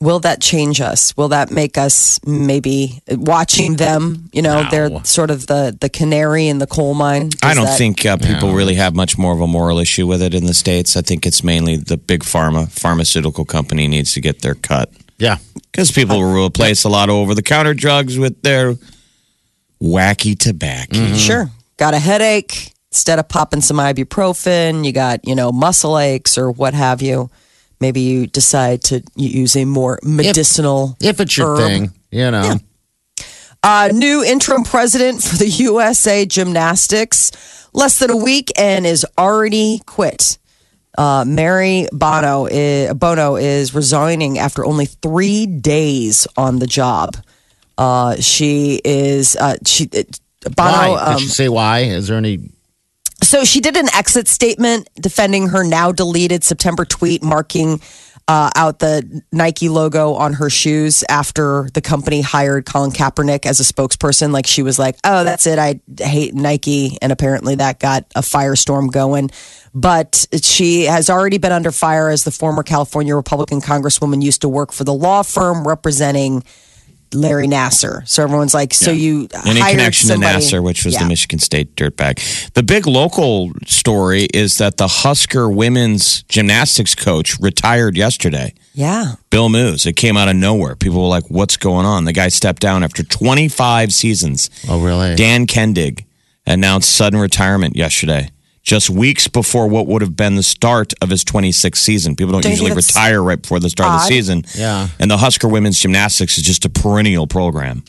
Will 0.02 0.18
that 0.20 0.40
change 0.40 0.80
us? 0.80 1.16
Will 1.16 1.28
that 1.28 1.50
make 1.52 1.78
us 1.78 2.18
maybe 2.26 3.00
watching 3.08 3.76
them? 3.76 4.28
You 4.32 4.42
know, 4.42 4.62
No. 4.64 4.68
they're 4.70 5.04
sort 5.04 5.30
of 5.30 5.46
the 5.46 5.76
the 5.80 5.88
canary 5.88 6.48
in 6.48 6.58
the 6.58 6.66
coal 6.66 6.94
mine. 6.94 7.30
I 7.42 7.54
don't 7.54 7.66
that- 7.66 7.78
think 7.78 8.04
uh, 8.04 8.16
people 8.16 8.52
really 8.52 8.74
have 8.74 8.94
much 8.96 9.16
more 9.16 9.32
of 9.32 9.40
a 9.40 9.46
moral 9.46 9.78
issue 9.78 10.06
with 10.08 10.20
it 10.20 10.34
in 10.34 10.46
the 10.46 10.54
states. 10.54 10.96
I 10.96 11.02
think 11.02 11.24
it's 11.24 11.44
mainly 11.44 11.76
the 11.76 11.96
big 11.96 12.24
pharma 12.24 12.66
pharmaceutical 12.68 13.44
company 13.44 13.86
needs 13.86 14.12
to 14.14 14.20
get 14.20 14.42
their 14.42 14.54
cut 14.56 14.90
yeah 15.18 15.36
because 15.70 15.92
people 15.92 16.18
will 16.20 16.44
replace 16.46 16.82
a 16.84 16.88
lot 16.88 17.08
of 17.08 17.14
over 17.14 17.34
the 17.34 17.42
counter 17.42 17.74
drugs 17.74 18.18
with 18.18 18.42
their 18.42 18.74
wacky 19.80 20.36
tobacco. 20.38 20.96
Mm-hmm. 20.96 21.14
Sure. 21.16 21.50
Got 21.76 21.94
a 21.94 21.98
headache. 21.98 22.72
Instead 22.90 23.18
of 23.18 23.28
popping 23.28 23.62
some 23.62 23.78
ibuprofen, 23.78 24.84
you 24.84 24.92
got, 24.92 25.26
you 25.26 25.34
know, 25.34 25.50
muscle 25.50 25.98
aches 25.98 26.36
or 26.36 26.50
what 26.50 26.74
have 26.74 27.00
you. 27.00 27.30
Maybe 27.82 28.00
you 28.00 28.28
decide 28.28 28.84
to 28.84 29.02
use 29.16 29.56
a 29.56 29.64
more 29.64 29.98
medicinal. 30.04 30.96
if 31.00 31.18
it's 31.18 31.36
your 31.36 31.56
herb. 31.56 31.58
thing 31.58 31.92
you 32.12 32.30
know 32.30 32.56
Uh, 33.64 33.90
new 33.92 34.24
interim 34.24 34.62
president 34.62 35.22
for 35.22 35.36
the 35.36 35.48
USA 35.48 36.24
Gymnastics, 36.26 37.32
less 37.72 37.98
than 37.98 38.10
a 38.10 38.16
week 38.16 38.50
and 38.56 38.86
is 38.86 39.04
already 39.18 39.80
quit. 39.84 40.38
Uh, 40.96 41.24
Mary 41.26 41.86
Bono 41.92 42.46
is, 42.46 42.94
Bono 42.94 43.36
is 43.36 43.74
resigning 43.74 44.38
after 44.38 44.64
only 44.64 44.86
three 44.86 45.46
days 45.46 46.26
on 46.36 46.60
the 46.60 46.66
job. 46.66 47.16
Uh, 47.78 48.14
she 48.16 48.80
is 48.84 49.34
uh, 49.36 49.56
she 49.66 49.86
Bono. 49.86 50.06
why 50.54 50.88
did 50.88 51.14
um, 51.16 51.22
you 51.22 51.28
say 51.28 51.48
why 51.48 51.80
is 51.80 52.08
there 52.08 52.18
any 52.18 52.51
so 53.32 53.44
she 53.44 53.62
did 53.62 53.78
an 53.78 53.88
exit 53.94 54.28
statement 54.28 54.90
defending 55.00 55.48
her 55.48 55.64
now 55.64 55.90
deleted 55.90 56.44
September 56.44 56.84
tweet 56.84 57.22
marking 57.22 57.80
uh, 58.28 58.50
out 58.54 58.78
the 58.78 59.22
Nike 59.32 59.70
logo 59.70 60.12
on 60.12 60.34
her 60.34 60.50
shoes 60.50 61.02
after 61.08 61.66
the 61.72 61.80
company 61.80 62.20
hired 62.20 62.66
Colin 62.66 62.90
Kaepernick 62.90 63.46
as 63.46 63.58
a 63.58 63.62
spokesperson. 63.62 64.32
Like 64.32 64.46
she 64.46 64.62
was 64.62 64.78
like, 64.78 64.98
"Oh, 65.02 65.24
that's 65.24 65.46
it. 65.46 65.58
I 65.58 65.80
hate 65.98 66.34
Nike," 66.34 66.98
and 67.00 67.10
apparently 67.10 67.54
that 67.54 67.80
got 67.80 68.04
a 68.14 68.20
firestorm 68.20 68.92
going. 68.92 69.30
But 69.72 70.26
she 70.42 70.82
has 70.82 71.08
already 71.08 71.38
been 71.38 71.52
under 71.52 71.72
fire 71.72 72.10
as 72.10 72.24
the 72.24 72.30
former 72.32 72.62
California 72.62 73.16
Republican 73.16 73.62
congresswoman 73.62 74.22
used 74.22 74.42
to 74.42 74.48
work 74.50 74.72
for 74.72 74.84
the 74.84 74.92
law 74.92 75.22
firm 75.22 75.66
representing 75.66 76.44
Larry 77.14 77.46
Nassar. 77.48 78.06
So 78.08 78.22
everyone's 78.22 78.54
like, 78.54 78.72
"So 78.74 78.90
you 78.90 79.28
Any 79.46 79.60
hired 79.60 79.72
connection 79.78 80.08
somebody- 80.08 80.32
to 80.32 80.38
Nasser, 80.38 80.62
which 80.62 80.84
was 80.84 80.94
Yeah. 80.94 81.00
the 81.00 81.06
Michigan 81.06 81.38
State 81.38 81.76
dirtbag. 81.76 82.18
The 82.54 82.62
big 82.62 82.86
local 82.86 83.52
story 83.66 84.28
is 84.34 84.58
that 84.58 84.76
the 84.78 84.88
Husker 84.88 85.48
women's 85.50 86.22
gymnastics 86.28 86.94
coach 86.94 87.36
retired 87.40 87.96
yesterday. 87.96 88.54
Yeah. 88.74 89.16
Bill 89.30 89.48
Moos. 89.48 89.84
It 89.86 89.96
came 89.96 90.16
out 90.16 90.28
of 90.28 90.36
nowhere. 90.36 90.74
People 90.76 91.02
were 91.02 91.08
like, 91.08 91.24
what's 91.28 91.56
going 91.56 91.84
on? 91.84 92.04
The 92.06 92.12
guy 92.12 92.28
stepped 92.28 92.62
down 92.62 92.82
after 92.82 93.02
25 93.02 93.92
seasons. 93.92 94.48
oh 94.68 94.78
really 94.80 95.14
Dan 95.14 95.46
Kendig 95.46 96.04
announced 96.46 96.90
sudden 96.90 97.18
retirement 97.20 97.76
yesterday, 97.76 98.30
just 98.62 98.88
weeks 98.90 99.26
before 99.28 99.66
what 99.68 99.86
would 99.88 100.02
have 100.02 100.16
been 100.16 100.36
the 100.36 100.42
start 100.42 100.92
of 101.02 101.10
his 101.10 101.24
26th 101.24 101.76
season. 101.76 102.14
People 102.14 102.32
don't 102.32 102.42
Don't 102.42 102.52
usually 102.52 102.72
retire 102.72 103.22
right 103.22 103.40
before 103.40 103.58
the 103.60 103.68
start 103.70 103.92
of 103.94 104.00
the 104.00 104.06
season. 104.06 104.44
Yeah. 104.54 104.88
And 105.00 105.10
the 105.10 105.16
Husker 105.16 105.48
women's 105.48 105.78
gymnastics 105.80 106.38
is 106.38 106.44
just 106.44 106.64
a 106.64 106.68
perennial 106.70 107.26
program. 107.26 107.82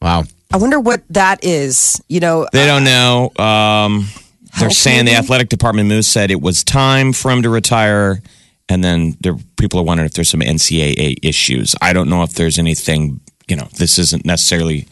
wow 0.00 0.24
I 0.54 0.58
wonder 0.58 0.78
what 0.78 1.02
that 1.10 1.42
is. 1.44 2.00
You 2.08 2.20
know, 2.20 2.46
They 2.52 2.66
don't 2.66 2.84
know. 2.84 3.32
Um, 3.42 4.06
they're 4.58 4.68
Health, 4.68 4.72
saying 4.74 5.06
the 5.06 5.14
athletic 5.14 5.48
department 5.48 5.88
Moos 5.88 6.06
said 6.06 6.30
it 6.30 6.42
was 6.42 6.62
time 6.62 7.14
for 7.14 7.30
him 7.30 7.40
to 7.42 7.48
retire. 7.48 8.20
And 8.68 8.84
then 8.84 9.16
there, 9.22 9.34
people 9.56 9.80
are 9.80 9.82
wondering 9.82 10.04
if 10.06 10.12
there's 10.12 10.28
some 10.28 10.40
NCAA 10.40 11.16
issues. 11.22 11.74
I 11.80 11.94
don't 11.94 12.10
know 12.10 12.22
if 12.22 12.34
there's 12.34 12.58
anything, 12.58 13.20
you 13.48 13.56
know, 13.56 13.66
this 13.78 13.98
isn't 13.98 14.26
necessarily 14.26 14.86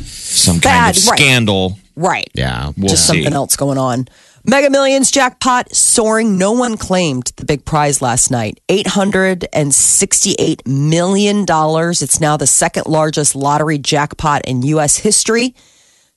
some 0.00 0.54
kind 0.54 0.62
Bad, 0.62 0.96
of 0.96 1.06
right. 1.06 1.18
scandal. 1.18 1.78
right. 1.96 2.28
yeah 2.34 2.72
We'll 2.76 2.88
Just 2.88 3.06
see. 3.06 3.18
something 3.18 3.34
else 3.34 3.56
going 3.56 3.76
on. 3.78 4.08
Mega 4.46 4.68
Millions 4.68 5.10
jackpot 5.10 5.74
soaring. 5.74 6.36
No 6.36 6.52
one 6.52 6.76
claimed 6.76 7.32
the 7.36 7.46
big 7.46 7.64
prize 7.64 8.02
last 8.02 8.30
night. 8.30 8.60
$868 8.68 10.66
million. 10.66 11.44
It's 11.48 12.20
now 12.20 12.36
the 12.36 12.46
second 12.46 12.86
largest 12.86 13.34
lottery 13.34 13.78
jackpot 13.78 14.42
in 14.44 14.60
U.S. 14.62 14.96
history. 14.98 15.54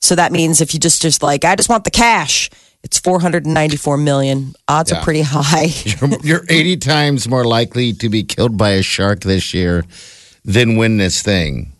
So 0.01 0.15
that 0.15 0.31
means 0.33 0.59
if 0.59 0.73
you 0.73 0.79
just, 0.79 1.01
just 1.01 1.23
like, 1.23 1.45
I 1.45 1.55
just 1.55 1.69
want 1.69 1.85
the 1.85 1.91
cash, 1.91 2.49
it's 2.83 2.99
494 2.99 3.97
million. 3.97 4.53
Odds 4.67 4.91
Yeah. 4.91 4.99
are 4.99 5.03
pretty 5.03 5.21
high. 5.25 5.67
You're, 5.85 6.19
you're 6.21 6.45
80 6.49 6.77
times 6.77 7.27
more 7.29 7.45
likely 7.45 7.93
to 7.93 8.09
be 8.09 8.23
killed 8.23 8.57
by 8.57 8.71
a 8.71 8.81
shark 8.83 9.21
this 9.21 9.53
year 9.53 9.85
than 10.43 10.75
win 10.75 10.97
this 10.97 11.21
thing. 11.21 11.71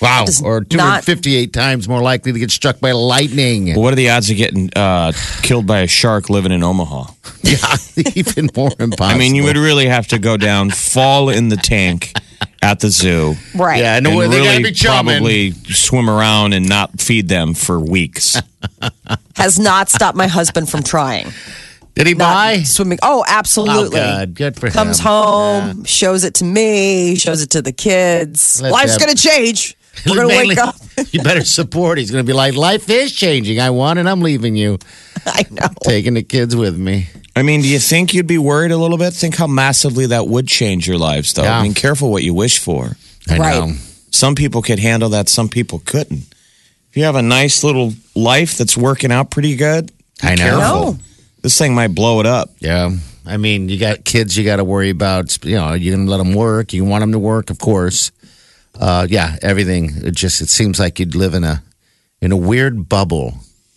Wow. 0.00 0.24
does 0.24 0.40
Or 0.42 0.60
not- 0.60 0.66
258 1.04 1.52
times 1.52 1.88
more 1.88 2.00
likely 2.00 2.32
to 2.32 2.38
get 2.38 2.50
struck 2.50 2.80
by 2.80 2.92
lightning. 2.92 3.74
What 3.74 3.92
are 3.92 3.96
the 3.96 4.10
odds 4.10 4.30
of 4.30 4.36
getting 4.36 4.70
uh, 4.74 5.12
killed 5.42 5.66
by 5.66 5.80
a 5.80 5.86
shark 5.86 6.30
living 6.30 6.52
in 6.52 6.62
Omaha? 6.62 7.04
Yeah, 7.42 7.56
even 8.14 8.48
more 8.54 8.70
impossible. 8.78 9.04
I 9.06 9.16
mean, 9.18 9.34
you 9.34 9.44
would 9.44 9.56
really 9.56 9.86
have 9.86 10.06
to 10.08 10.18
go 10.18 10.36
down, 10.36 10.70
fall 10.70 11.30
in 11.30 11.48
the 11.48 11.56
tank 11.56 12.12
at 12.62 12.80
the 12.80 12.90
zoo, 12.90 13.34
right. 13.54 13.80
Yeah, 13.80 13.96
and 13.96 14.04
no, 14.04 14.10
they 14.20 14.26
gotta 14.26 14.50
really 14.50 14.62
be 14.64 14.72
chumming. 14.72 15.14
probably 15.16 15.50
swim 15.52 16.08
around 16.10 16.52
and 16.52 16.68
not 16.68 17.00
feed 17.00 17.28
them 17.28 17.54
for 17.54 17.80
weeks. 17.80 18.40
Has 19.36 19.58
not 19.58 19.88
stopped 19.88 20.16
my 20.16 20.26
husband 20.26 20.68
from 20.68 20.82
trying. 20.82 21.32
Did 21.94 22.06
he 22.06 22.14
Not 22.14 22.32
buy? 22.34 22.62
swimming. 22.62 22.98
Oh, 23.02 23.24
absolutely. 23.26 23.98
Oh, 24.00 24.18
good. 24.26 24.34
Good 24.34 24.56
for 24.60 24.70
Comes 24.70 25.00
him. 25.00 25.06
home, 25.06 25.84
shows 25.84 26.22
it 26.24 26.34
to 26.34 26.44
me, 26.44 27.16
shows 27.16 27.42
it 27.42 27.50
to 27.50 27.62
the 27.62 27.72
kids. 27.72 28.60
Let 28.60 28.70
Life's 28.72 28.96
them- 28.98 29.06
going 29.06 29.16
to 29.16 29.22
change. 29.22 29.76
We're 30.06 30.14
going 30.16 30.28
to 30.28 30.34
Mainly- 30.34 30.48
wake 30.50 30.58
up. 30.58 30.76
you 31.12 31.22
better 31.22 31.44
support. 31.44 31.98
He's 31.98 32.10
going 32.10 32.24
to 32.24 32.26
be 32.26 32.32
like, 32.34 32.54
life 32.54 32.88
is 32.90 33.12
changing. 33.12 33.60
I 33.60 33.70
won 33.70 33.98
and 33.98 34.08
I'm 34.08 34.20
leaving 34.20 34.54
you. 34.56 34.78
I 35.26 35.44
know. 35.50 35.66
Taking 35.82 36.14
the 36.14 36.22
kids 36.22 36.54
with 36.56 36.76
me. 36.76 37.08
I 37.36 37.42
mean, 37.42 37.60
do 37.62 37.68
you 37.68 37.78
think 37.78 38.12
you'd 38.14 38.26
be 38.26 38.38
worried 38.38 38.70
a 38.72 38.76
little 38.76 38.98
bit? 38.98 39.12
Think 39.12 39.36
how 39.36 39.46
massively 39.46 40.06
that 40.06 40.26
would 40.26 40.46
change 40.48 40.86
your 40.88 40.98
lives, 40.98 41.32
though. 41.34 41.42
Yeah. 41.44 41.58
I 41.58 41.62
mean, 41.62 41.74
careful 41.74 42.10
what 42.10 42.22
you 42.22 42.34
wish 42.34 42.58
for. 42.58 42.96
I 43.28 43.36
Right. 43.38 43.54
know. 43.68 43.74
Some 44.10 44.34
people 44.34 44.62
could 44.62 44.78
handle 44.80 45.08
that, 45.10 45.28
some 45.28 45.48
people 45.48 45.80
couldn't. 45.84 46.24
If 46.90 46.96
you 46.96 47.04
have 47.04 47.14
a 47.14 47.22
nice 47.22 47.62
little 47.62 47.92
life 48.16 48.58
that's 48.58 48.76
working 48.76 49.12
out 49.12 49.30
pretty 49.30 49.54
good, 49.54 49.92
be 50.20 50.28
I 50.28 50.34
know. 50.34 50.42
careful. 50.42 50.92
No. 50.94 50.98
This 51.42 51.56
thing 51.56 51.74
might 51.74 51.94
blow 51.94 52.18
it 52.20 52.26
up. 52.26 52.50
Yeah. 52.58 52.90
I 53.24 53.36
mean, 53.36 53.68
you 53.68 53.78
got 53.78 54.04
kids 54.04 54.36
you 54.36 54.44
got 54.44 54.56
to 54.56 54.64
worry 54.64 54.90
about. 54.90 55.42
You 55.44 55.54
know, 55.56 55.74
you 55.74 55.92
can 55.92 56.06
let 56.06 56.16
them 56.18 56.34
work. 56.34 56.72
You 56.72 56.84
want 56.84 57.02
them 57.02 57.12
to 57.12 57.18
work, 57.18 57.50
of 57.50 57.58
course. 57.60 58.10
Uh, 58.80 59.06
yeah, 59.10 59.36
everything. 59.42 59.90
It 60.04 60.14
just 60.16 60.40
it 60.40 60.48
seems 60.48 60.80
like 60.80 60.98
you'd 60.98 61.14
live 61.14 61.34
in 61.34 61.44
a 61.44 61.62
in 62.20 62.32
a 62.32 62.36
weird 62.36 62.88
bubble. 62.88 63.34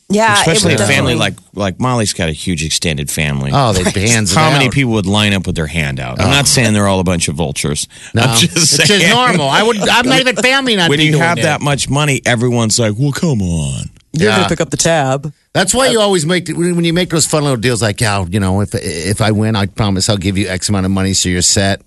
Yeah, 0.09 0.33
Especially 0.39 0.73
a 0.75 0.77
family 0.77 1.15
like 1.15 1.33
like 1.53 1.79
Molly's 1.79 2.13
got 2.13 2.29
a 2.29 2.33
huge 2.33 2.63
extended 2.63 3.09
family. 3.09 3.51
Oh, 3.53 3.73
they 3.73 3.83
hands. 4.07 4.33
How 4.35 4.51
many 4.51 4.67
out. 4.67 4.71
people 4.73 4.91
would 4.93 5.05
line 5.07 5.33
up 5.33 5.47
with 5.47 5.55
their 5.55 5.65
hand 5.67 5.99
out? 5.99 6.19
I'm 6.21 6.29
not 6.29 6.45
saying 6.45 6.73
they're 6.73 6.87
all 6.87 6.99
a 6.99 7.03
bunch 7.03 7.27
of 7.29 7.35
vultures. 7.35 7.87
No, 8.13 8.21
I'm 8.21 8.37
just 8.37 8.55
it's 8.55 8.69
saying. 8.87 9.01
just 9.01 9.13
normal. 9.13 9.47
I 9.49 9.63
would. 9.63 9.77
I'm 9.77 10.05
not 10.07 10.19
even 10.19 10.35
family. 10.35 10.75
Not 10.75 10.89
When 10.89 10.99
be 10.99 11.05
you 11.05 11.11
doing 11.13 11.23
have 11.23 11.39
it. 11.39 11.43
that 11.43 11.61
much 11.61 11.89
money, 11.89 12.21
everyone's 12.25 12.77
like, 12.77 12.93
"Well, 12.97 13.11
come 13.11 13.41
on." 13.41 13.85
You're 14.11 14.29
Yeah. 14.29 14.35
going 14.37 14.43
to 14.43 14.49
pick 14.49 14.61
up 14.61 14.69
the 14.69 14.77
tab. 14.77 15.33
That's 15.53 15.73
why 15.73 15.87
you 15.87 15.99
always 15.99 16.25
make 16.25 16.47
when 16.47 16.83
you 16.85 16.93
make 16.93 17.09
those 17.09 17.25
fun 17.25 17.41
little 17.43 17.57
deals 17.57 17.81
like, 17.81 17.99
yeah, 17.99 18.23
you 18.29 18.39
know, 18.39 18.61
if 18.61 18.75
if 18.75 19.19
I 19.21 19.31
win, 19.31 19.55
I 19.55 19.65
promise 19.65 20.07
I'll 20.09 20.17
give 20.17 20.37
you 20.37 20.47
X 20.47 20.69
amount 20.69 20.85
of 20.85 20.91
money 20.91 21.13
so 21.13 21.29
you're 21.29 21.41
set. 21.41 21.81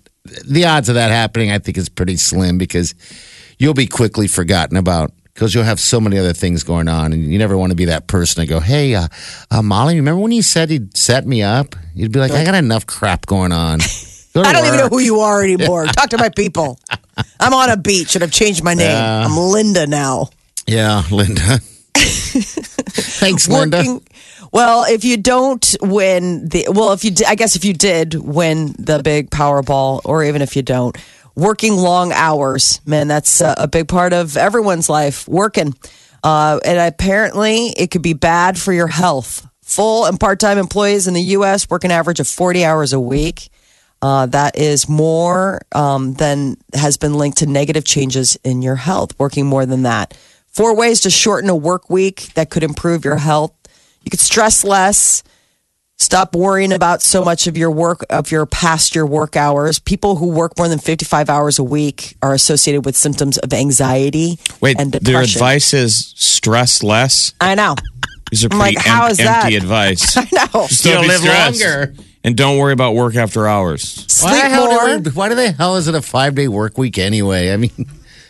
The 0.45 0.65
odds 0.65 0.89
of 0.89 0.95
that 0.95 1.11
happening, 1.11 1.51
I 1.51 1.59
think, 1.59 1.77
is 1.77 1.89
pretty 1.89 2.17
slim 2.17 2.57
because 2.57 2.95
you'll 3.57 3.73
be 3.73 3.87
quickly 3.87 4.27
forgotten 4.27 4.77
about 4.77 5.11
because 5.37 5.53
you'll 5.53 5.63
have 5.63 5.79
so 5.79 6.01
many 6.01 6.17
other 6.17 6.33
things 6.33 6.63
going 6.63 6.87
on, 6.87 7.13
and 7.13 7.23
you 7.23 7.37
never 7.37 7.55
want 7.55 7.69
to 7.69 7.75
be 7.75 7.85
that 7.85 8.07
person 8.07 8.41
to 8.41 8.47
go, 8.47 8.59
hey, 8.59 8.95
uh, 8.95 9.07
uh, 9.51 9.61
Molly, 9.61 9.95
remember 9.95 10.19
when 10.19 10.31
you 10.31 10.41
said 10.41 10.71
he'd 10.71 10.97
set 10.97 11.27
me 11.27 11.43
up? 11.43 11.75
You'd 11.93 12.11
be 12.11 12.19
like, 12.19 12.31
I 12.31 12.43
got 12.43 12.55
enough 12.55 12.87
crap 12.87 13.27
going 13.27 13.51
on. 13.51 13.77
Go 14.33 14.41
I 14.43 14.51
don't 14.51 14.65
even 14.65 14.79
know 14.79 14.87
who 14.87 14.97
you 14.97 15.19
are 15.19 15.43
anymore. 15.43 15.85
Talk 15.93 16.09
to 16.09 16.17
my 16.17 16.29
people. 16.29 16.79
I'm 17.39 17.53
on 17.53 17.69
a 17.69 17.77
beach 17.77 18.15
and 18.15 18.23
I've 18.23 18.31
changed 18.31 18.63
my 18.63 18.73
name. 18.73 18.97
I'm 18.97 19.37
Linda 19.37 19.85
now. 19.85 20.29
Yeah, 20.65 21.03
Linda. 21.11 21.59
Thanks, 23.19 23.47
Linda. 23.47 23.77
Working. 23.77 24.07
Well, 24.51 24.85
if 24.87 25.03
you 25.03 25.17
don't 25.17 25.75
win 25.81 26.47
the, 26.47 26.67
well, 26.69 26.93
if 26.93 27.03
you, 27.03 27.11
I 27.27 27.35
guess 27.35 27.55
if 27.55 27.65
you 27.65 27.73
did 27.73 28.15
win 28.15 28.73
the 28.79 29.01
big 29.03 29.29
Powerball, 29.29 30.01
or 30.05 30.23
even 30.23 30.41
if 30.41 30.55
you 30.55 30.61
don't, 30.61 30.97
working 31.35 31.75
long 31.75 32.11
hours, 32.11 32.81
man, 32.85 33.07
that's 33.07 33.41
a, 33.41 33.55
a 33.57 33.67
big 33.67 33.87
part 33.87 34.13
of 34.13 34.37
everyone's 34.37 34.89
life. 34.89 35.27
Working, 35.27 35.73
uh, 36.23 36.59
and 36.65 36.79
apparently 36.79 37.67
it 37.77 37.91
could 37.91 38.01
be 38.01 38.13
bad 38.13 38.57
for 38.57 38.73
your 38.73 38.87
health. 38.87 39.47
Full 39.61 40.05
and 40.05 40.19
part-time 40.19 40.57
employees 40.57 41.07
in 41.07 41.13
the 41.13 41.21
U.S. 41.21 41.69
work 41.69 41.83
an 41.83 41.91
average 41.91 42.19
of 42.19 42.27
40 42.27 42.63
hours 42.63 42.93
a 42.93 42.99
week. 42.99 43.49
Uh, 44.01 44.27
that 44.27 44.57
is 44.57 44.87
more 44.87 45.61
um, 45.73 46.13
than 46.13 46.55
has 46.73 46.97
been 46.97 47.15
linked 47.15 47.39
to 47.39 47.47
negative 47.47 47.83
changes 47.83 48.37
in 48.43 48.61
your 48.61 48.75
health. 48.75 49.17
Working 49.19 49.45
more 49.45 49.65
than 49.65 49.83
that. 49.83 50.17
Four 50.57 50.75
ways 50.75 51.01
to 51.01 51.11
shorten 51.11 51.49
a 51.51 51.55
work 51.55 51.87
week 51.89 52.31
that 52.33 52.49
could 52.49 52.63
improve 52.63 53.05
your 53.05 53.17
health. 53.17 53.53
You 54.03 54.09
could 54.09 54.19
stress 54.19 54.63
less. 54.63 55.21
Stop 55.99 56.35
worrying 56.35 56.71
about 56.73 57.01
so 57.03 57.23
much 57.23 57.45
of 57.45 57.55
your 57.55 57.69
work 57.71 58.03
of 58.09 58.31
your 58.31 58.45
past 58.47 58.95
your 58.95 59.05
work 59.05 59.35
hours. 59.35 59.77
People 59.77 60.15
who 60.15 60.29
work 60.29 60.57
more 60.57 60.67
than 60.67 60.79
55 60.79 61.29
hours 61.29 61.59
a 61.59 61.63
week 61.63 62.15
are 62.23 62.33
associated 62.33 62.85
with 62.85 62.95
symptoms 62.97 63.37
of 63.37 63.53
anxiety 63.53 64.39
Wait, 64.59 64.79
and 64.79 64.91
their 64.93 65.21
advice 65.21 65.75
is 65.75 66.13
stress 66.17 66.81
less. 66.81 67.33
I 67.39 67.53
know. 67.55 67.75
These 68.31 68.43
are 68.45 68.49
I'm 68.51 68.59
pretty 68.59 68.75
like, 68.77 68.85
how 68.85 69.05
em- 69.05 69.11
is 69.11 69.17
that? 69.17 69.43
empty 69.45 69.55
advice. 69.57 70.17
I 70.17 70.21
know. 70.31 70.67
Just 70.67 70.83
don't 70.83 71.03
be 71.03 71.07
live 71.07 71.19
stressed. 71.21 71.61
longer. 71.61 71.93
And 72.23 72.35
don't 72.35 72.57
worry 72.57 72.73
about 72.73 72.93
work 72.95 73.15
after 73.15 73.47
hours. 73.47 73.83
Sleep 73.83 74.31
Why 74.33 74.41
the, 74.41 74.49
hell 74.49 74.65
more. 74.67 74.97
do 74.99 75.09
we- 75.09 75.15
why 75.15 75.29
the 75.33 75.51
hell 75.51 75.75
is 75.77 75.87
it 75.87 75.93
a 75.95 76.01
five 76.01 76.33
day 76.35 76.47
work 76.47 76.77
week 76.79 76.97
anyway? 76.97 77.53
I 77.53 77.57
mean, 77.57 77.71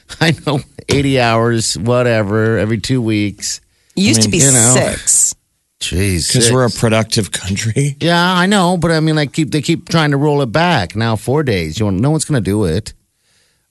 I 0.21 0.35
know 0.45 0.59
80 0.89 1.19
hours, 1.19 1.77
whatever, 1.77 2.57
every 2.57 2.79
two 2.79 3.01
weeks. 3.01 3.61
It 3.95 4.01
used 4.01 4.21
to 4.23 4.29
be 4.29 4.37
you 4.37 4.51
know. 4.51 4.73
six. 4.75 5.35
Jeez. 5.79 6.27
Because 6.27 6.51
we're 6.51 6.65
a 6.65 6.69
productive 6.69 7.31
country. 7.31 7.95
Yeah, 8.01 8.33
I 8.33 8.45
know, 8.47 8.77
but 8.77 8.91
I 8.91 8.99
mean, 8.99 9.15
like, 9.15 9.33
keep 9.33 9.51
they 9.51 9.61
keep 9.61 9.89
trying 9.89 10.11
to 10.11 10.17
roll 10.17 10.41
it 10.41 10.51
back. 10.51 10.95
Now, 10.95 11.15
four 11.15 11.43
days. 11.43 11.79
You 11.79 11.85
want, 11.85 11.99
no 11.99 12.09
one's 12.11 12.25
going 12.25 12.41
to 12.43 12.49
do 12.49 12.65
it. 12.65 12.93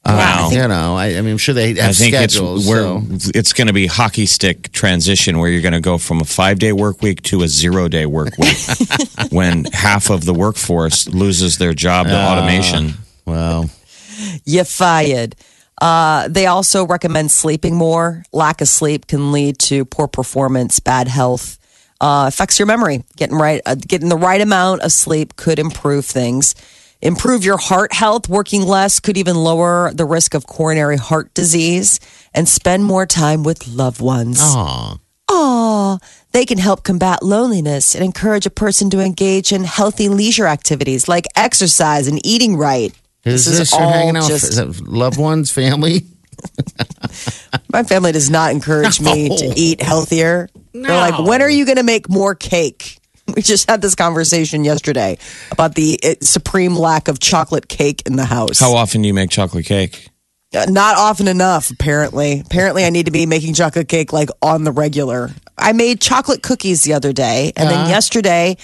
Uh, 0.05 0.15
Wow. 0.17 0.51
You 0.53 0.69
know, 0.69 0.97
I, 0.97 1.07
I 1.17 1.21
mean, 1.21 1.33
I'm 1.33 1.39
sure 1.39 1.53
they 1.55 1.75
have 1.75 1.91
I 1.91 1.93
think 1.93 2.15
schedules. 2.15 2.69
where 2.69 2.83
so- 2.83 3.03
it's 3.35 3.53
going 3.53 3.67
to 3.67 3.73
be 3.73 3.87
hockey 3.87 4.27
stick 4.27 4.71
transition 4.73 5.39
where 5.39 5.51
you're 5.51 5.63
going 5.63 5.73
to 5.75 5.81
go 5.81 5.99
from 5.99 6.21
a 6.21 6.25
five 6.25 6.61
day 6.61 6.73
work 6.73 7.03
week 7.03 7.23
to 7.23 7.43
a 7.43 7.49
zero 7.49 7.89
day 7.89 8.07
work 8.07 8.39
week 8.39 8.57
when 9.31 9.65
half 9.73 10.09
of 10.11 10.25
the 10.25 10.35
workforce 10.35 11.09
loses 11.09 11.59
their 11.59 11.75
job 11.75 12.07
to 12.07 12.17
automation. 12.17 12.95
Well, 13.25 13.69
you 14.45 14.63
fired. 14.63 15.35
Uh, 15.81 16.29
they 16.29 16.47
also 16.47 16.87
recommend 16.87 17.31
sleeping 17.31 17.75
more. 17.77 18.23
Lack 18.33 18.61
of 18.61 18.69
sleep 18.69 19.07
can 19.07 19.33
lead 19.33 19.59
to 19.61 19.85
poor 19.85 20.09
performance, 20.09 20.81
bad 20.81 21.09
health, 21.09 21.59
uh, 22.01 22.25
affects 22.29 22.59
your 22.59 22.67
memory. 22.67 23.05
Getting 23.17 23.37
right, 23.37 23.61
uh, 23.67 23.75
getting 23.75 24.09
the 24.09 24.17
right 24.17 24.41
amount 24.41 24.83
of 24.83 24.93
sleep 24.93 25.37
could 25.37 25.59
improve 25.59 26.05
things. 26.07 26.55
Improve 27.03 27.45
your 27.45 27.59
heart 27.59 27.93
health. 27.93 28.29
Working 28.29 28.63
less 28.63 29.01
could 29.01 29.19
even 29.19 29.37
lower 29.37 29.93
the 29.93 30.07
risk 30.07 30.35
of 30.35 30.47
coronary 30.47 30.97
heart 30.97 31.33
disease. 31.35 32.01
And 32.33 32.49
spend 32.49 32.85
more 32.85 33.07
time 33.07 33.43
with 33.43 33.69
loved 33.69 34.01
ones. 34.01 34.39
aw. 34.41 34.99
Aw, 35.29 35.99
they 36.33 36.45
can 36.45 36.59
help 36.59 36.85
combat 36.85 37.23
loneliness 37.23 37.95
and 37.95 38.05
encourage 38.05 38.47
a 38.47 38.51
person 38.51 38.89
to 38.91 39.01
engage 39.01 39.53
in 39.53 39.65
healthy 39.65 40.09
leisure 40.09 40.47
activities 40.47 41.09
like 41.09 41.27
exercise 41.35 42.07
and 42.07 42.25
eating 42.25 42.57
right. 42.57 42.95
Is 43.27 43.45
This 43.45 43.55
is 43.55 43.59
this, 43.59 43.73
you're 43.73 43.83
all 43.83 43.93
hanging 43.93 44.17
out 44.17 44.29
just- 44.29 44.57
with 44.57 44.69
is 44.77 44.83
loved 44.83 45.19
ones, 45.19 45.51
family? 45.51 46.07
My 47.73 47.83
family 47.83 48.13
does 48.13 48.31
not 48.31 48.53
encourage 48.53 49.01
me 49.01 49.29
to 49.29 49.53
eat 49.57 49.83
healthier. 49.83 50.49
They're 50.73 50.83
like, 50.97 51.27
when 51.27 51.43
are 51.43 51.49
you 51.49 51.65
going 51.65 51.79
to 51.79 51.83
make 51.83 52.09
more 52.09 52.35
cake? 52.35 52.99
We 53.35 53.43
just 53.43 53.69
had 53.69 53.83
this 53.83 53.97
conversation 53.97 54.63
yesterday 54.63 55.19
about 55.51 55.75
the 55.75 55.99
uh, 56.05 56.15
supreme 56.25 56.77
lack 56.77 57.09
of 57.09 57.19
chocolate 57.19 57.67
cake 57.69 58.05
in 58.07 58.15
the 58.15 58.25
house. 58.25 58.61
How 58.61 58.75
often 58.77 59.03
do 59.03 59.09
you 59.09 59.15
make 59.15 59.31
chocolate 59.31 59.67
cake? 59.67 60.11
Uh, 60.55 60.67
Not 60.69 60.97
often 60.97 61.27
enough, 61.27 61.71
apparently. 61.71 62.39
Apparently, 62.39 62.85
I 62.85 62.91
need 62.91 63.07
to 63.07 63.11
be 63.13 63.27
making 63.27 63.55
chocolate 63.55 63.89
cake 63.89 64.13
like 64.13 64.29
on 64.43 64.63
the 64.63 64.71
regular. 64.71 65.33
I 65.59 65.73
made 65.73 66.01
chocolate 66.01 66.45
cookies 66.45 66.85
the 66.85 66.93
other 66.93 67.13
day, 67.13 67.53
and 67.57 67.69
then 67.69 67.89
yesterday, 67.89 68.59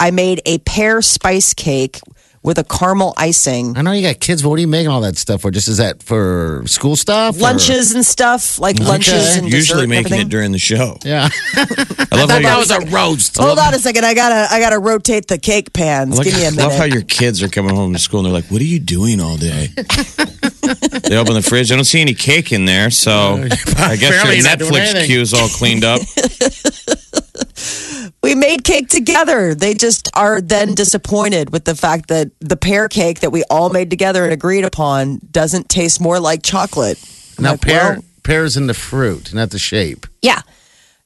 I 0.00 0.10
made 0.10 0.40
a 0.46 0.56
pear 0.60 1.02
spice 1.02 1.52
cake 1.52 2.00
with 2.42 2.58
a 2.58 2.64
caramel 2.64 3.14
icing. 3.16 3.76
I 3.76 3.82
know 3.82 3.92
you 3.92 4.02
got 4.02 4.20
kids, 4.20 4.42
but 4.42 4.48
what 4.50 4.56
are 4.58 4.60
you 4.60 4.68
making 4.68 4.88
all 4.88 5.00
that 5.02 5.16
stuff 5.16 5.42
for? 5.42 5.50
Just 5.50 5.68
is 5.68 5.78
that 5.78 6.02
for 6.02 6.62
school 6.66 6.96
stuff? 6.96 7.36
or- 7.36 7.40
Lunches 7.40 7.92
and 7.94 8.04
stuff, 8.04 8.58
like 8.58 8.78
lunches 8.78 9.36
and 9.36 9.44
Usually 9.52 9.80
dessert 9.82 9.88
making 9.88 10.06
everything. 10.12 10.26
it 10.26 10.30
during 10.30 10.52
the 10.52 10.58
show. 10.58 10.96
Yeah. 11.04 11.28
I 11.56 11.60
love 12.12 12.30
how 12.30 12.40
that 12.40 12.56
was 12.58 12.70
a 12.70 12.80
roast. 12.90 13.36
Hold 13.38 13.58
on 13.58 13.74
a 13.74 13.78
second. 13.78 14.04
I 14.04 14.14
gotta 14.14 14.46
I 14.52 14.60
gotta 14.60 14.78
rotate 14.78 15.26
the 15.28 15.38
cake 15.38 15.72
pans. 15.72 16.16
Look, 16.16 16.24
Give 16.24 16.34
me 16.34 16.44
a 16.44 16.46
I 16.46 16.50
minute. 16.50 16.62
I 16.62 16.66
love 16.68 16.78
how 16.78 16.84
your 16.84 17.02
kids 17.02 17.42
are 17.42 17.48
coming 17.48 17.74
home 17.74 17.92
from 17.92 17.98
school 17.98 18.20
and 18.20 18.26
they're 18.26 18.32
like, 18.32 18.50
"What 18.50 18.60
are 18.60 18.64
you 18.64 18.78
doing 18.80 19.20
all 19.20 19.36
day?" 19.36 19.68
they 19.76 21.16
open 21.16 21.34
the 21.34 21.44
fridge. 21.46 21.72
I 21.72 21.74
don't 21.76 21.84
see 21.84 22.00
any 22.00 22.14
cake 22.14 22.52
in 22.52 22.64
there, 22.66 22.90
so 22.90 23.10
I 23.76 23.96
guess 23.96 24.00
your 24.02 24.22
Netflix 24.44 24.78
anything. 24.80 25.06
queue's 25.06 25.34
all 25.34 25.48
cleaned 25.48 25.84
up. 25.84 26.00
We 28.22 28.34
made 28.34 28.64
cake 28.64 28.88
together. 28.88 29.54
They 29.54 29.74
just 29.74 30.10
are 30.14 30.40
then 30.40 30.74
disappointed 30.74 31.50
with 31.52 31.64
the 31.64 31.74
fact 31.74 32.08
that 32.08 32.30
the 32.40 32.56
pear 32.56 32.88
cake 32.88 33.20
that 33.20 33.30
we 33.30 33.44
all 33.50 33.70
made 33.70 33.90
together 33.90 34.24
and 34.24 34.32
agreed 34.32 34.64
upon 34.64 35.20
doesn't 35.30 35.68
taste 35.68 36.00
more 36.00 36.18
like 36.20 36.42
chocolate. 36.42 36.98
I'm 37.38 37.44
Now, 37.44 37.50
like, 37.52 37.60
pear, 37.60 37.92
well, 37.94 38.04
pear's 38.24 38.56
in 38.56 38.66
the 38.66 38.74
fruit, 38.74 39.32
not 39.32 39.50
the 39.50 39.58
shape. 39.58 40.06
yeah. 40.22 40.42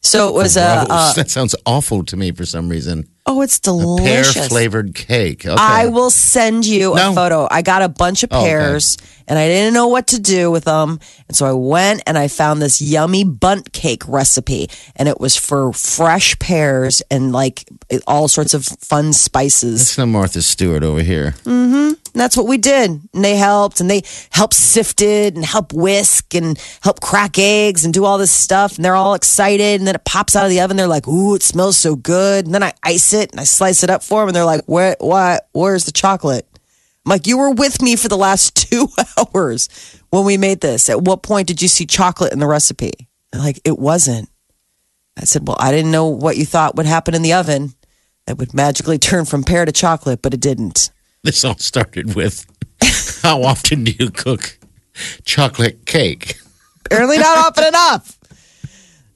So 0.04 0.28
it 0.28 0.35
was 0.35 0.57
a. 0.57 0.85
Gross. 0.87 0.90
Uh, 0.90 1.12
that 1.14 1.31
sounds 1.31 1.54
awful 1.64 2.04
to 2.07 2.16
me 2.16 2.33
for 2.33 2.45
some 2.45 2.69
reason. 2.69 3.07
Oh, 3.32 3.40
it's 3.42 3.58
delicious. 3.60 4.34
Pear 4.34 4.48
flavored 4.48 4.94
cake. 4.94 5.46
Okay. 5.46 5.56
I 5.58 5.86
will 5.86 6.10
send 6.10 6.66
you 6.66 6.94
No. 6.94 7.12
a 7.12 7.14
photo. 7.14 7.48
I 7.50 7.62
got 7.62 7.82
a 7.82 7.88
bunch 7.88 8.22
of 8.22 8.28
Oh, 8.32 8.40
okay. 8.40 8.48
pears 8.50 8.96
and 9.28 9.38
I 9.38 9.46
didn't 9.48 9.72
know 9.74 9.88
what 9.88 10.08
to 10.08 10.18
do 10.20 10.50
with 10.50 10.64
them. 10.64 10.98
And 11.28 11.36
so 11.36 11.46
I 11.46 11.52
went 11.52 12.02
and 12.06 12.18
I 12.18 12.28
found 12.28 12.60
this 12.60 12.80
yummy 12.82 13.24
Bundt 13.24 13.72
cake 13.72 14.02
recipe. 14.06 14.68
And 14.96 15.08
it 15.08 15.18
was 15.20 15.36
for 15.36 15.72
fresh 15.72 16.38
pears 16.38 17.02
and 17.10 17.32
like 17.32 17.64
all 18.06 18.28
sorts 18.28 18.52
of 18.54 18.64
fun 18.64 19.12
spices. 19.12 19.80
It's 19.82 19.98
no 19.98 20.06
Martha 20.06 20.42
Stewart 20.42 20.82
over 20.82 21.00
here. 21.02 21.34
And 21.46 21.96
that's 22.14 22.36
what 22.36 22.46
we 22.46 22.58
did. 22.58 22.90
And 23.14 23.24
they 23.24 23.36
helped 23.36 23.80
and 23.80 23.88
they 23.88 24.02
helped 24.30 24.52
sifted 24.54 25.34
and 25.36 25.44
help 25.44 25.72
whisk 25.72 26.34
and 26.34 26.58
help 26.82 27.00
crack 27.00 27.38
eggs 27.38 27.84
and 27.86 27.94
do 27.94 28.04
all 28.04 28.18
this 28.18 28.30
stuff. 28.32 28.76
And 28.76 28.84
they're 28.84 28.96
all 28.96 29.14
excited. 29.14 29.80
And 29.80 29.86
then 29.86 29.94
it 29.94 30.04
pops 30.04 30.36
out 30.36 30.44
of 30.44 30.50
the 30.50 30.60
oven. 30.60 30.76
They're 30.76 30.86
like, 30.88 31.08
ooh, 31.08 31.34
it 31.36 31.42
smells 31.42 31.78
so 31.78 31.94
good. 31.96 32.44
And 32.44 32.54
then 32.54 32.62
I 32.62 32.74
ice 32.82 33.14
it 33.14 33.22
and 33.31 33.41
I 33.41 33.45
slice 33.45 33.83
it 33.83 33.91
up 33.91 34.02
for 34.02 34.21
them. 34.21 34.29
And 34.29 34.37
they're 34.37 34.45
like, 34.45 34.64
where, 34.67 34.97
what, 35.00 35.49
where's 35.52 35.85
the 35.85 35.93
chocolate? 35.93 36.47
I'm 37.05 37.11
like, 37.11 37.26
you 37.26 37.38
were 37.38 37.50
with 37.50 37.83
me 37.83 37.97
for 37.97 38.09
the 38.09 38.17
last 38.17 38.57
two 38.71 38.88
hours 39.17 39.69
when 40.11 40.25
we 40.25 40.37
made 40.37 40.61
this. 40.61 40.88
At 40.88 41.02
what 41.02 41.23
point 41.23 41.49
did 41.49 41.62
you 41.62 41.69
see 41.69 41.87
chocolate 41.87 42.33
in 42.33 42.38
the 42.38 42.47
recipe? 42.47 43.09
They're 43.31 43.43
like, 43.43 43.61
it 43.64 43.79
wasn't. 43.79 44.29
I 45.17 45.25
said, 45.25 45.47
well, 45.47 45.57
I 45.59 45.73
didn't 45.73 45.91
know 45.91 46.07
what 46.07 46.37
you 46.37 46.47
thought 46.47 46.76
would 46.76 46.87
happen 46.87 47.14
in 47.14 47.23
the 47.23 47.35
oven. 47.35 47.75
That 48.26 48.38
would 48.38 48.55
magically 48.55 48.99
turn 48.99 49.25
from 49.25 49.43
pear 49.43 49.64
to 49.64 49.73
chocolate, 49.73 50.23
but 50.23 50.33
it 50.33 50.41
didn't. 50.41 50.91
This 51.25 51.45
all 51.45 51.59
started 51.59 52.14
with 52.14 52.47
how 53.23 53.43
often 53.43 53.85
do 53.85 53.93
you 53.99 54.11
cook 54.11 54.59
chocolate 55.25 55.87
cake? 55.87 56.37
Apparently 56.87 57.19
not 57.19 57.38
often 57.47 57.64
enough. 57.64 58.19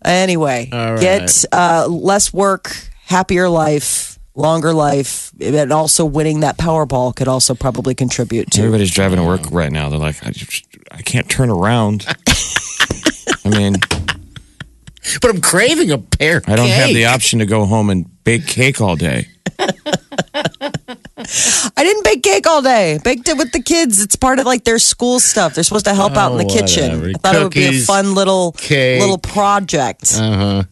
Anyway, 0.04 0.68
right. 0.72 1.00
get 1.00 1.44
uh, 1.52 1.86
less 1.88 2.32
work, 2.32 2.76
happier 3.06 3.48
life, 3.48 4.18
longer 4.34 4.72
life, 4.74 5.32
and 5.40 5.72
also 5.72 6.04
winning 6.04 6.40
that 6.40 6.58
Powerball 6.58 7.14
could 7.16 7.28
also 7.28 7.54
probably 7.54 7.94
contribute 7.94 8.50
to. 8.52 8.60
Everybody's 8.60 8.90
driving 8.90 9.18
to 9.18 9.24
work 9.24 9.40
right 9.50 9.72
now. 9.72 9.88
They're 9.88 9.98
like, 9.98 10.24
I, 10.26 10.30
just, 10.30 10.66
I 10.90 11.02
can't 11.02 11.28
turn 11.30 11.48
around. 11.50 12.04
I 13.44 13.48
mean, 13.48 13.76
But 15.22 15.30
I'm 15.30 15.40
craving 15.40 15.90
a 15.92 15.98
pear 15.98 16.42
I 16.46 16.56
don't 16.56 16.68
have 16.68 16.88
the 16.88 17.06
option 17.06 17.38
to 17.38 17.46
go 17.46 17.64
home 17.64 17.90
and 17.90 18.06
bake 18.24 18.46
cake 18.46 18.80
all 18.80 18.96
day. 18.96 19.28
I 21.18 21.82
didn't 21.84 22.04
bake 22.04 22.22
cake 22.22 22.46
all 22.46 22.62
day. 22.62 22.98
Baked 23.02 23.28
it 23.28 23.36
with 23.38 23.52
the 23.52 23.62
kids. 23.62 24.00
It's 24.02 24.16
part 24.16 24.38
of 24.38 24.46
like 24.46 24.64
their 24.64 24.78
school 24.78 25.18
stuff. 25.20 25.54
They're 25.54 25.64
supposed 25.64 25.86
to 25.86 25.94
help 25.94 26.16
out 26.16 26.32
in 26.32 26.38
the 26.38 26.44
Oh, 26.44 26.48
kitchen. 26.48 27.14
I 27.14 27.18
thought 27.18 27.34
it 27.36 27.42
would 27.42 27.52
be 27.54 27.64
a 27.66 27.72
fun 27.80 28.14
little 28.14 28.52
cake. 28.52 29.00
little 29.00 29.18
project. 29.18 30.14
Uh-huh. 30.18 30.62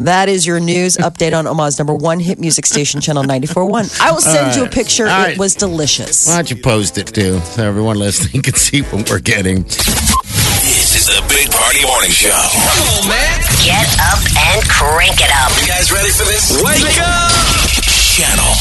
That 0.00 0.30
is 0.30 0.46
your 0.46 0.60
news 0.60 0.96
update 0.96 1.36
on 1.36 1.46
Omaha's 1.46 1.78
number 1.78 1.92
one 1.92 2.20
hit 2.20 2.38
music 2.40 2.64
station, 2.64 3.02
Channel 3.02 3.22
94.1. 3.24 4.00
I 4.00 4.10
will 4.12 4.22
send 4.22 4.56
you 4.56 4.64
a 4.64 4.68
picture. 4.68 5.04
All 5.04 5.10
right. 5.12 5.32
It 5.32 5.38
was 5.38 5.54
delicious. 5.54 6.26
Why 6.26 6.36
don't 6.36 6.50
you 6.50 6.56
post 6.56 6.96
it 6.96 7.08
too, 7.08 7.38
so 7.40 7.64
everyone 7.68 7.98
listening 7.98 8.42
can 8.48 8.54
see 8.54 8.80
what 8.80 9.10
we're 9.10 9.20
getting? 9.20 9.64
This 9.64 10.96
is 10.96 11.04
the 11.04 11.20
Big 11.28 11.52
Party 11.52 11.84
Morning 11.84 12.08
Show. 12.08 12.32
Come 12.32 13.04
on, 13.04 13.08
man. 13.12 13.44
Get 13.60 13.84
up 14.08 14.24
and 14.40 14.64
crank 14.72 15.20
it 15.20 15.28
up. 15.36 15.52
You 15.60 15.68
guys 15.68 15.92
ready 15.92 16.08
for 16.08 16.24
this? 16.24 16.48
Wake 16.64 16.96
up! 17.04 17.28
Channel 18.16 18.52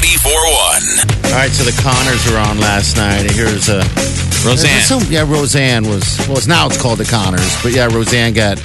94.1. 0.00 1.32
All 1.32 1.36
right, 1.36 1.50
so 1.52 1.64
the 1.64 1.76
Connors 1.84 2.24
were 2.32 2.38
on 2.38 2.58
last 2.58 2.96
night. 2.96 3.30
Here's 3.30 3.68
a 3.68 3.84
Roseanne. 4.40 4.80
Some, 4.80 5.02
yeah, 5.12 5.28
Roseanne 5.28 5.84
was. 5.86 6.16
Well, 6.26 6.38
it's 6.38 6.46
now 6.48 6.66
it's 6.66 6.80
called 6.80 6.98
the 6.98 7.04
Connors, 7.04 7.62
but 7.62 7.72
yeah, 7.72 7.92
Roseanne 7.92 8.32
got 8.32 8.56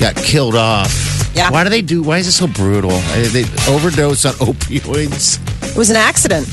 got 0.00 0.16
killed 0.16 0.56
off. 0.56 1.15
Yeah. 1.36 1.50
Why 1.50 1.64
do 1.64 1.70
they 1.70 1.82
do? 1.82 2.02
Why 2.02 2.18
is 2.18 2.26
it 2.26 2.32
so 2.32 2.46
brutal? 2.46 2.90
Uh, 2.92 3.28
They 3.28 3.44
overdose 3.68 4.24
on 4.24 4.32
opioids. 4.50 5.38
It 5.70 5.76
was 5.76 5.90
an 5.90 5.96
accident. 5.96 6.48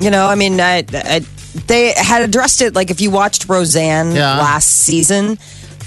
You 0.00 0.10
know, 0.10 0.26
I 0.26 0.34
mean, 0.34 0.60
I, 0.60 0.84
I, 0.92 1.20
they 1.66 1.94
had 1.96 2.20
addressed 2.22 2.60
it. 2.60 2.74
Like, 2.74 2.90
if 2.90 3.00
you 3.00 3.10
watched 3.10 3.48
Roseanne 3.48 4.12
Yeah. 4.14 4.36
last 4.38 4.68
season, 4.80 5.38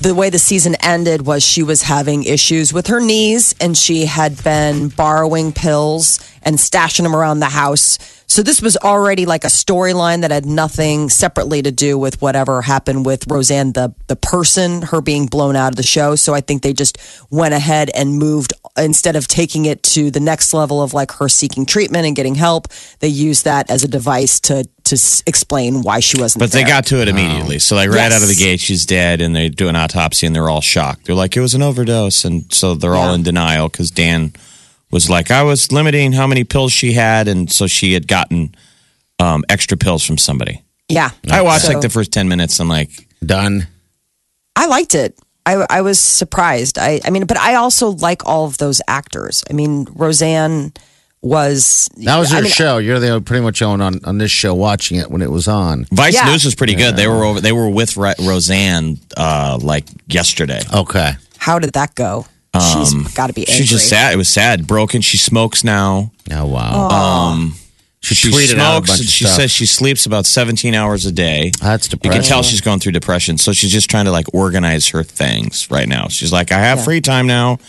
the 0.01 0.15
way 0.15 0.30
the 0.32 0.39
season 0.39 0.75
ended 0.82 1.25
was 1.27 1.43
she 1.43 1.62
was 1.63 1.84
having 1.84 2.23
issues 2.23 2.73
with 2.73 2.88
her 2.88 2.99
knees 2.99 3.53
and 3.62 3.77
she 3.77 4.06
had 4.06 4.43
been 4.43 4.89
borrowing 4.89 5.51
pills 5.51 6.19
and 6.43 6.58
stashing 6.58 7.03
them 7.03 7.15
around 7.15 7.39
the 7.39 7.49
house. 7.49 7.97
So 8.29 8.43
this 8.43 8.61
was 8.61 8.75
already 8.75 9.25
like 9.25 9.45
a 9.45 9.47
storyline 9.47 10.19
that 10.21 10.31
had 10.31 10.45
nothing 10.45 11.09
separately 11.09 11.61
to 11.61 11.71
do 11.71 11.97
with 11.97 12.21
whatever 12.21 12.61
happened 12.61 13.05
with 13.05 13.25
Roseanne, 13.27 13.71
the 13.71 13.93
the 14.07 14.17
person, 14.17 14.81
her 14.81 14.99
being 15.01 15.27
blown 15.27 15.55
out 15.55 15.69
of 15.69 15.75
the 15.77 15.83
show. 15.83 16.15
So 16.15 16.33
I 16.33 16.41
think 16.41 16.61
they 16.61 16.73
just 16.73 16.97
went 17.31 17.53
ahead 17.53 17.89
and 17.95 18.17
moved 18.19 18.51
instead 18.77 19.15
of 19.15 19.27
taking 19.29 19.65
it 19.65 19.81
to 19.83 20.11
the 20.11 20.19
next 20.19 20.53
level 20.53 20.83
of 20.83 20.93
like 20.93 21.13
her 21.13 21.29
seeking 21.29 21.65
treatment 21.65 22.05
and 22.05 22.15
getting 22.17 22.35
help. 22.35 22.67
They 22.99 23.07
used 23.07 23.45
that 23.45 23.71
as 23.71 23.85
a 23.85 23.87
device 23.87 24.41
to 24.41 24.65
to 24.83 24.95
s- 24.95 25.23
explain 25.25 25.81
why 25.81 26.01
she 26.01 26.19
wasn't. 26.19 26.41
But 26.41 26.51
they 26.51 26.63
got 26.65 26.85
to 26.87 27.01
it 27.01 27.07
immediately. 27.07 27.55
Oh. 27.55 27.59
So, 27.59 27.75
like, 27.75 27.89
right 27.89 27.95
Yes. 28.11 28.13
out 28.13 28.21
of 28.23 28.27
the 28.29 28.35
gate, 28.35 28.59
she's 28.59 28.85
dead, 28.85 29.19
and 29.21 29.35
they 29.35 29.49
do 29.49 29.67
an 29.69 29.75
autopsy, 29.75 30.25
and 30.27 30.33
they're 30.35 30.49
all 30.49 30.61
shocked. 30.61 31.05
They're 31.05 31.15
like, 31.15 31.35
it 31.35 31.41
was 31.41 31.53
an 31.53 31.61
overdose. 31.61 32.23
And 32.23 32.45
so 32.53 32.73
they're 32.75 32.95
all 32.95 33.13
in 33.13 33.23
denial 33.23 33.67
because 33.67 33.89
Dan 33.91 34.31
was 34.91 35.10
like, 35.10 35.32
I 35.32 35.43
was 35.43 35.71
limiting 35.71 36.13
how 36.13 36.28
many 36.28 36.43
pills 36.43 36.71
she 36.71 36.93
had. 36.93 37.28
And 37.28 37.52
so 37.52 37.67
she 37.67 37.93
had 37.93 38.08
gotten 38.08 38.56
um, 39.19 39.43
extra 39.50 39.78
pills 39.78 40.04
from 40.04 40.17
somebody. 40.17 40.63
yeah. 40.89 41.10
I 41.32 41.41
watched 41.41 41.65
So- 41.65 41.73
like 41.73 41.82
the 41.82 41.89
first 41.89 42.12
10 42.12 42.28
minutes 42.28 42.60
and, 42.60 42.69
like, 42.69 43.08
Done. 43.26 43.67
I 44.56 44.67
liked 44.67 44.93
it. 44.95 45.17
I, 45.45 45.65
I 45.69 45.82
was 45.82 46.00
surprised. 46.00 46.78
I, 46.78 47.00
I 47.06 47.10
mean, 47.10 47.26
but 47.26 47.38
I 47.38 47.56
also 47.56 47.89
like 47.89 48.26
all 48.26 48.45
of 48.45 48.58
those 48.58 48.82
actors. 48.88 49.43
I 49.50 49.54
mean, 49.54 49.88
Roseanne 49.95 50.73
was 51.21 51.89
That 51.97 52.17
was 52.19 52.32
I 52.34 52.41
mean, 52.41 52.52
show. 52.52 52.78
You're 52.78 53.00
the 53.00 53.21
pretty 53.21 53.43
much 53.43 53.62
on, 53.62 53.82
on 53.82 54.00
on 54.06 54.17
this 54.19 54.30
show 54.30 54.54
watching 54.54 54.97
it 55.00 55.10
when 55.10 55.21
it 55.21 55.32
was 55.32 55.47
on. 55.47 55.86
Vice 55.91 56.13
Yeah. 56.13 56.26
News 56.30 56.45
was 56.45 56.54
pretty 56.54 56.76
good. 56.76 56.95
They 56.95 57.08
were 57.08 57.23
over. 57.23 57.41
They 57.41 57.52
were 57.54 57.69
with 57.69 57.97
Roseanne 57.97 59.00
uh, 59.15 59.58
like 59.62 59.86
yesterday. 60.08 60.62
Okay. 60.73 61.13
How 61.38 61.58
did 61.60 61.73
that 61.73 61.95
go? 61.95 62.28
She's 62.59 63.13
got 63.13 63.27
to 63.27 63.33
be. 63.33 63.41
Angry. 63.41 63.53
She's 63.55 63.69
just 63.69 63.89
sad. 63.89 64.13
It 64.13 64.17
was 64.17 64.29
sad. 64.29 64.67
Broken. 64.67 65.01
She 65.01 65.17
smokes 65.17 65.63
now. 65.63 66.11
Oh 66.31 66.45
wow. 66.45 67.49
she, 68.01 68.15
She 68.15 68.29
tweeted 68.29 68.57
out 68.59 68.83
a 68.83 68.85
smokes. 68.85 68.89
bunch 68.89 68.99
of 69.01 69.05
she 69.07 69.23
stuff. 69.25 69.35
says 69.37 69.51
she 69.51 69.65
sleeps 69.65 70.05
about 70.05 70.25
17 70.25 70.73
hours 70.73 71.05
a 71.05 71.11
day. 71.11 71.51
That's 71.61 71.91
You 71.91 71.97
can 72.09 72.21
tell 72.23 72.43
she's 72.43 72.61
going 72.61 72.79
through 72.79 72.91
depression. 72.93 73.37
So 73.37 73.53
she's 73.53 73.71
just 73.71 73.89
trying 73.89 74.05
to 74.05 74.11
like 74.11 74.27
organize 74.33 74.87
her 74.89 75.03
things 75.03 75.69
right 75.71 75.87
now. 75.87 76.07
She's 76.07 76.31
like, 76.31 76.51
I 76.51 76.59
have 76.59 76.79
Yeah. 76.79 76.83
free 76.85 77.01
time 77.01 77.27
now 77.27 77.59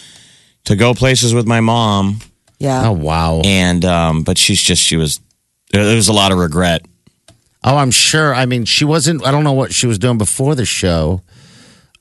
to 0.65 0.77
go 0.77 0.95
places 0.95 1.33
with 1.35 1.47
my 1.47 1.61
mom. 1.61 2.21
Yeah. 2.59 2.89
Oh 2.89 2.93
wow. 2.93 3.41
And, 3.45 3.85
um, 3.85 4.23
but 4.23 4.37
she's 4.39 4.61
just, 4.61 4.83
she 4.83 4.97
was, 4.97 5.21
there 5.73 5.85
there 5.85 5.97
was 5.97 6.09
a 6.09 6.13
lot 6.13 6.33
of 6.33 6.39
regret. 6.39 6.85
Oh, 7.65 7.77
I'm 7.77 7.91
sure. 7.91 8.35
I 8.35 8.47
mean, 8.47 8.65
she 8.65 8.85
wasn't. 8.85 9.27
I 9.27 9.31
don't 9.33 9.43
know 9.45 9.53
what 9.53 9.75
she 9.75 9.87
was 9.87 9.99
doing 9.99 10.17
before 10.17 10.55
the 10.55 10.65
show. 10.65 11.23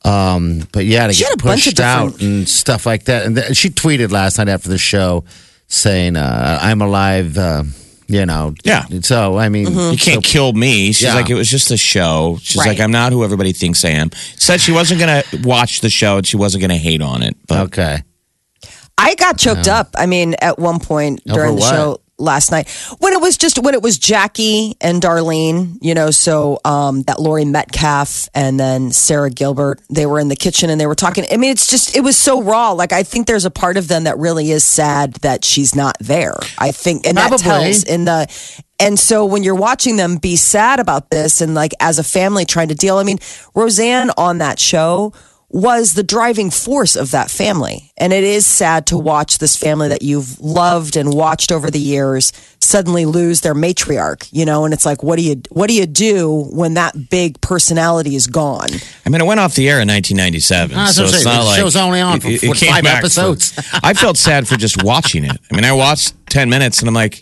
Um, 0.08 0.68
but 0.72 0.86
yeah, 0.86 1.08
to 1.08 1.14
She 1.14 1.24
get 1.24 1.30
had 1.32 1.42
a 1.42 1.44
bunch 1.44 1.68
of 1.68 1.72
pushed 1.74 1.80
out 1.80 2.12
different- 2.14 2.22
and 2.22 2.50
stuff 2.50 2.86
like 2.86 3.06
that. 3.06 3.26
And 3.26 3.36
th- 3.36 3.56
she 3.58 3.70
tweeted 3.70 4.12
last 4.12 4.38
night 4.38 4.48
after 4.50 4.70
the 4.70 4.78
show 4.78 5.24
saying, 5.68 6.16
uh, 6.16 6.60
"I'm 6.62 6.82
alive." 6.82 7.38
Uh, 7.38 7.64
you 8.08 8.26
know. 8.26 8.54
Yeah. 8.64 8.86
So 9.02 9.38
I 9.38 9.50
mean, 9.50 9.68
You 9.68 9.98
can't 9.98 10.24
so- 10.26 10.32
kill 10.32 10.54
me. 10.54 10.94
She's 10.94 11.02
Yeah. 11.02 11.16
like, 11.16 11.30
it 11.30 11.34
was 11.36 11.50
just 11.50 11.72
a 11.72 11.78
show. 11.78 12.40
She's 12.42 12.56
Right. 12.56 12.68
like, 12.70 12.80
I'm 12.80 12.92
not 12.92 13.12
who 13.12 13.22
everybody 13.24 13.52
thinks 13.52 13.84
I 13.84 13.90
am. 13.90 14.12
Said 14.38 14.62
she 14.62 14.72
wasn't 14.72 15.02
going 15.02 15.22
to 15.24 15.38
watch 15.46 15.82
the 15.82 15.90
show 15.90 16.16
and 16.18 16.26
she 16.26 16.38
wasn't 16.38 16.62
going 16.62 16.70
to 16.72 16.78
hate 16.78 17.02
on 17.02 17.22
it. 17.22 17.36
But 17.48 17.60
Okay. 17.66 18.02
I 18.98 19.14
got 19.16 19.38
choked 19.38 19.68
up. 19.68 19.90
I 19.98 20.06
mean, 20.06 20.36
at 20.42 20.58
one 20.58 20.80
point 20.80 21.22
during 21.26 21.56
the 21.56 21.62
what? 21.62 21.70
show 21.76 21.98
last 22.18 22.52
night, 22.52 22.70
when 23.00 23.14
it 23.14 23.22
was 23.22 23.38
just 23.38 23.60
when 23.60 23.74
it 23.74 23.82
was 23.82 23.98
Jackie 23.98 24.76
and 24.82 25.02
Darlene, 25.02 25.78
you 25.82 25.94
know, 25.94 26.12
so 26.12 26.60
um, 26.66 27.04
that 27.04 27.20
Laurie 27.20 27.46
Metcalf 27.46 28.30
and 28.34 28.60
then 28.60 28.92
Sara 28.92 29.30
Gilbert, 29.30 29.82
they 29.90 30.06
were 30.06 30.20
in 30.20 30.28
the 30.28 30.36
kitchen 30.36 30.70
and 30.70 30.80
they 30.80 30.88
were 30.88 30.96
talking. 30.96 31.26
I 31.32 31.38
mean, 31.38 31.52
it's 31.52 31.70
just 31.70 31.96
it 31.96 32.02
was 32.02 32.18
so 32.18 32.42
raw. 32.42 32.72
Like 32.72 32.92
I 32.92 33.04
think 33.04 33.28
there's 33.28 33.46
a 33.46 33.52
part 33.52 33.78
of 33.78 33.88
them 33.88 34.06
that 34.06 34.18
really 34.18 34.52
is 34.52 34.64
sad 34.64 35.14
that 35.16 35.44
she's 35.44 35.76
not 35.76 35.98
there. 36.00 36.36
I 36.58 36.72
think, 36.72 37.08
and 37.08 37.18
that 37.18 37.38
tells 37.40 37.84
in 37.84 38.06
the. 38.06 38.28
And 38.80 39.00
so 39.00 39.26
when 39.26 39.42
you're 39.42 39.56
watching 39.56 39.96
them 39.96 40.18
be 40.18 40.36
sad 40.36 40.80
about 40.80 41.10
this 41.10 41.42
and 41.42 41.56
like 41.56 41.74
as 41.80 41.98
a 41.98 42.04
family 42.04 42.46
trying 42.46 42.68
to 42.68 42.76
deal, 42.76 42.98
I 42.98 43.04
mean, 43.04 43.18
Roseanne 43.56 44.12
on 44.18 44.38
that 44.38 44.60
show 44.60 45.14
was 45.50 45.94
the 45.94 46.04
driving 46.04 46.52
force 46.52 46.98
of 46.98 47.12
that 47.12 47.32
family. 47.32 47.92
And 47.98 48.12
it 48.12 48.24
is 48.26 48.46
sad 48.46 48.86
to 48.88 48.98
watch 48.98 49.38
this 49.38 49.56
family 49.56 49.88
that 49.88 50.02
you've 50.02 50.40
loved 50.42 50.98
and 50.98 51.14
watched 51.14 51.54
over 51.54 51.72
the 51.72 51.80
years 51.80 52.34
suddenly 52.60 53.06
lose 53.06 53.40
their 53.42 53.56
matriarch, 53.56 54.28
you 54.34 54.46
know, 54.46 54.66
and 54.66 54.74
it's 54.74 54.86
like 54.86 55.04
what 55.04 55.16
do 55.18 55.24
you 55.24 55.42
what 55.50 55.68
do 55.70 55.74
you 55.74 55.86
do 55.86 56.50
when 56.52 56.74
that 56.74 57.10
big 57.10 57.40
personality 57.40 58.14
is 58.16 58.28
gone? 58.28 58.68
I 59.06 59.10
mean, 59.10 59.22
it 59.22 59.26
went 59.26 59.40
off 59.40 59.56
the 59.56 59.70
air 59.70 59.80
in 59.80 59.88
1997, 59.88 60.78
Ah, 60.78 60.88
so 60.88 61.06
so 61.08 61.16
it's 61.16 61.24
not 61.24 61.40
the 61.40 61.46
like 61.46 61.60
show's 61.60 61.78
only 61.78 62.02
on 62.02 62.20
for- 62.20 62.30
for 62.38 62.54
came 62.54 62.74
five 62.74 62.84
back 62.84 62.96
for- 63.00 63.06
episodes. 63.06 63.58
I 63.84 63.94
felt 63.94 64.18
sad 64.18 64.50
for 64.50 64.58
just 64.58 64.84
watching 64.84 65.24
it. 65.24 65.38
I 65.50 65.56
mean, 65.56 65.64
I 65.64 65.72
watched 65.72 66.14
10 66.30 66.50
minutes 66.50 66.80
and 66.80 66.90
I'm 66.90 66.94
like, 66.96 67.20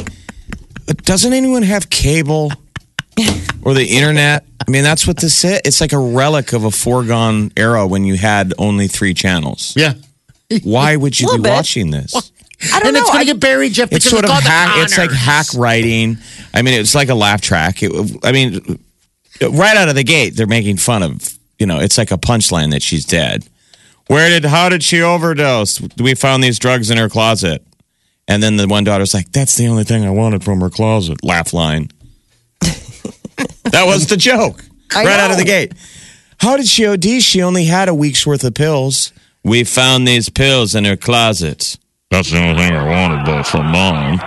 doesn't 1.04 1.32
anyone 1.32 1.62
have 1.62 1.92
cable 1.92 2.52
or 3.64 3.74
the 3.74 3.86
internet? 3.86 4.46
I 4.68 4.72
mean, 4.72 4.84
that's 4.84 5.08
what 5.08 5.18
this 5.18 5.44
is. 5.44 5.62
It's 5.66 5.82
like 5.82 5.94
a 5.94 6.00
relic 6.00 6.54
of 6.54 6.64
a 6.64 6.72
foregone 6.72 7.52
era 7.56 7.86
when 7.86 8.04
you 8.06 8.16
had 8.16 8.54
only 8.58 8.88
three 8.88 9.14
channels. 9.14 9.74
Yeah. 9.76 9.94
Why 10.64 10.96
would 10.96 11.20
you 11.20 11.28
be 11.36 11.42
bit. 11.42 11.52
watching 11.52 11.92
this? 11.92 12.14
I 12.74 12.80
don't 12.80 12.88
and 12.88 12.94
know. 12.96 13.02
it's 13.02 13.12
going 13.12 13.26
to 13.26 13.34
get 13.34 13.40
buried, 13.40 13.74
Jeff. 13.74 13.92
It's 13.92 14.10
sort 14.10 14.24
of 14.24 14.30
called 14.30 14.44
the 14.44 14.50
hack. 14.50 14.84
It's 14.84 14.98
like 14.98 15.12
hack 15.12 15.48
writing. 15.56 16.18
I 16.54 16.62
mean, 16.62 16.80
it's 16.80 16.96
like 16.96 17.10
a 17.10 17.16
laugh 17.16 17.42
track. 17.42 17.82
It, 17.82 18.20
I 18.24 18.32
mean, 18.32 18.80
right 19.42 19.76
out 19.76 19.90
of 19.90 19.96
the 19.96 20.04
gate, 20.04 20.36
they're 20.36 20.48
making 20.48 20.78
fun 20.78 21.04
of. 21.04 21.38
You 21.60 21.66
know, 21.66 21.80
it's 21.80 21.98
like 21.98 22.12
a 22.12 22.18
punchline 22.18 22.72
that 22.72 22.84
she's 22.84 23.06
dead. 23.06 23.48
Where 24.08 24.30
did? 24.30 24.46
How 24.46 24.70
did 24.70 24.84
she 24.84 25.02
overdose? 25.02 25.82
We 25.98 26.14
found 26.16 26.44
these 26.44 26.60
drugs 26.60 26.92
in 26.92 26.98
her 26.98 27.10
closet, 27.10 27.66
and 28.28 28.44
then 28.44 28.58
the 28.58 28.68
one 28.68 28.84
daughter's 28.84 29.14
like, 29.14 29.32
"That's 29.32 29.56
the 29.56 29.68
only 29.68 29.86
thing 29.86 30.06
I 30.06 30.10
wanted 30.10 30.44
from 30.44 30.60
her 30.62 30.70
closet." 30.70 31.24
Laugh 31.24 31.54
line. 31.54 31.90
That 33.64 33.86
was 33.86 34.08
the 34.08 34.18
joke 34.18 34.64
right 34.96 35.20
out 35.20 35.32
of 35.32 35.38
the 35.38 35.44
gate. 35.46 35.74
How 36.40 36.58
did 36.58 36.68
she 36.68 36.86
OD? 36.86 37.22
She 37.22 37.42
only 37.42 37.66
had 37.66 37.88
a 37.90 37.94
week's 37.94 38.26
worth 38.28 38.44
of 38.44 38.54
pills. 38.54 39.14
We 39.44 39.64
found 39.64 40.08
these 40.08 40.30
pills 40.30 40.76
in 40.76 40.86
her 40.86 40.98
closet. 40.98 41.78
That's 42.12 42.32
the 42.32 42.40
only 42.40 42.56
thing 42.56 42.74
I 42.74 42.86
wanted 42.88 43.26
though 43.26 43.44
from 43.44 43.68
mom. 43.68 44.20